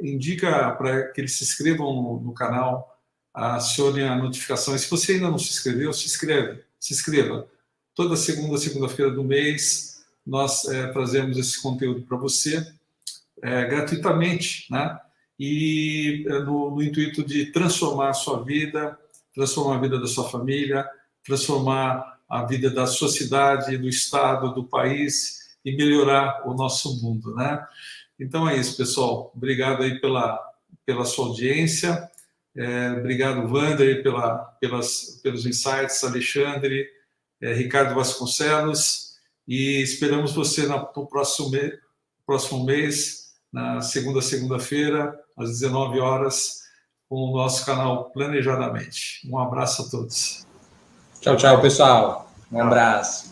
indica 0.00 0.70
para 0.72 1.08
que 1.08 1.20
eles 1.20 1.36
se 1.36 1.44
inscrevam 1.44 1.92
no, 1.94 2.20
no 2.20 2.32
canal, 2.32 2.98
acione 3.34 4.02
a 4.02 4.16
notificação. 4.16 4.74
E 4.74 4.78
se 4.78 4.88
você 4.88 5.12
ainda 5.12 5.30
não 5.30 5.38
se 5.38 5.50
inscreveu, 5.50 5.92
se 5.92 6.06
inscreve, 6.06 6.62
se 6.78 6.92
inscreva. 6.92 7.48
Toda 7.94 8.16
segunda, 8.16 8.58
segunda-feira 8.58 9.10
do 9.10 9.24
mês, 9.24 10.04
nós 10.24 10.64
é, 10.66 10.86
trazemos 10.92 11.36
esse 11.36 11.60
conteúdo 11.60 12.02
para 12.02 12.16
você 12.16 12.64
é, 13.42 13.64
gratuitamente, 13.66 14.66
né? 14.70 14.98
e 15.40 16.26
eh, 16.28 16.38
no, 16.40 16.70
no, 16.70 16.82
intuito 16.82 17.24
de 17.24 17.46
transformar 17.46 18.10
a 18.10 18.14
sua 18.14 18.44
vida, 18.44 18.98
transformar 19.34 19.76
a 19.76 19.80
vida 19.80 19.98
da 19.98 20.06
sua 20.06 20.28
família, 20.28 20.86
transformar 21.24 22.19
a 22.30 22.44
vida 22.44 22.70
da 22.70 22.86
sociedade, 22.86 23.76
do 23.76 23.88
estado, 23.88 24.54
do 24.54 24.64
país 24.64 25.50
e 25.64 25.76
melhorar 25.76 26.42
o 26.46 26.54
nosso 26.54 27.02
mundo, 27.02 27.34
né? 27.34 27.66
Então 28.18 28.48
é 28.48 28.56
isso, 28.56 28.76
pessoal. 28.76 29.32
Obrigado 29.34 29.82
aí 29.82 30.00
pela 30.00 30.50
pela 30.90 31.04
sua 31.04 31.26
audiência. 31.26 32.10
É, 32.56 32.90
obrigado, 32.98 33.46
Wander, 33.46 34.02
pela, 34.02 34.38
pelas, 34.60 35.20
pelos 35.22 35.46
insights, 35.46 36.02
Alexandre, 36.02 36.88
é, 37.40 37.54
Ricardo 37.54 37.94
Vasconcelos, 37.94 39.14
e 39.46 39.80
esperamos 39.82 40.32
você 40.32 40.66
no 40.66 40.84
próximo, 41.06 41.50
próximo 42.26 42.64
mês, 42.64 43.34
na 43.52 43.80
segunda 43.80 44.20
segunda-feira, 44.20 45.16
às 45.36 45.50
19 45.60 46.00
horas, 46.00 46.60
com 47.08 47.16
o 47.16 47.36
nosso 47.36 47.64
canal 47.64 48.10
Planejadamente. 48.10 49.28
Um 49.28 49.38
abraço 49.38 49.82
a 49.82 49.88
todos. 49.88 50.49
Tchau, 51.20 51.36
tchau, 51.36 51.60
pessoal. 51.60 52.30
Um 52.50 52.62
abraço. 52.62 53.29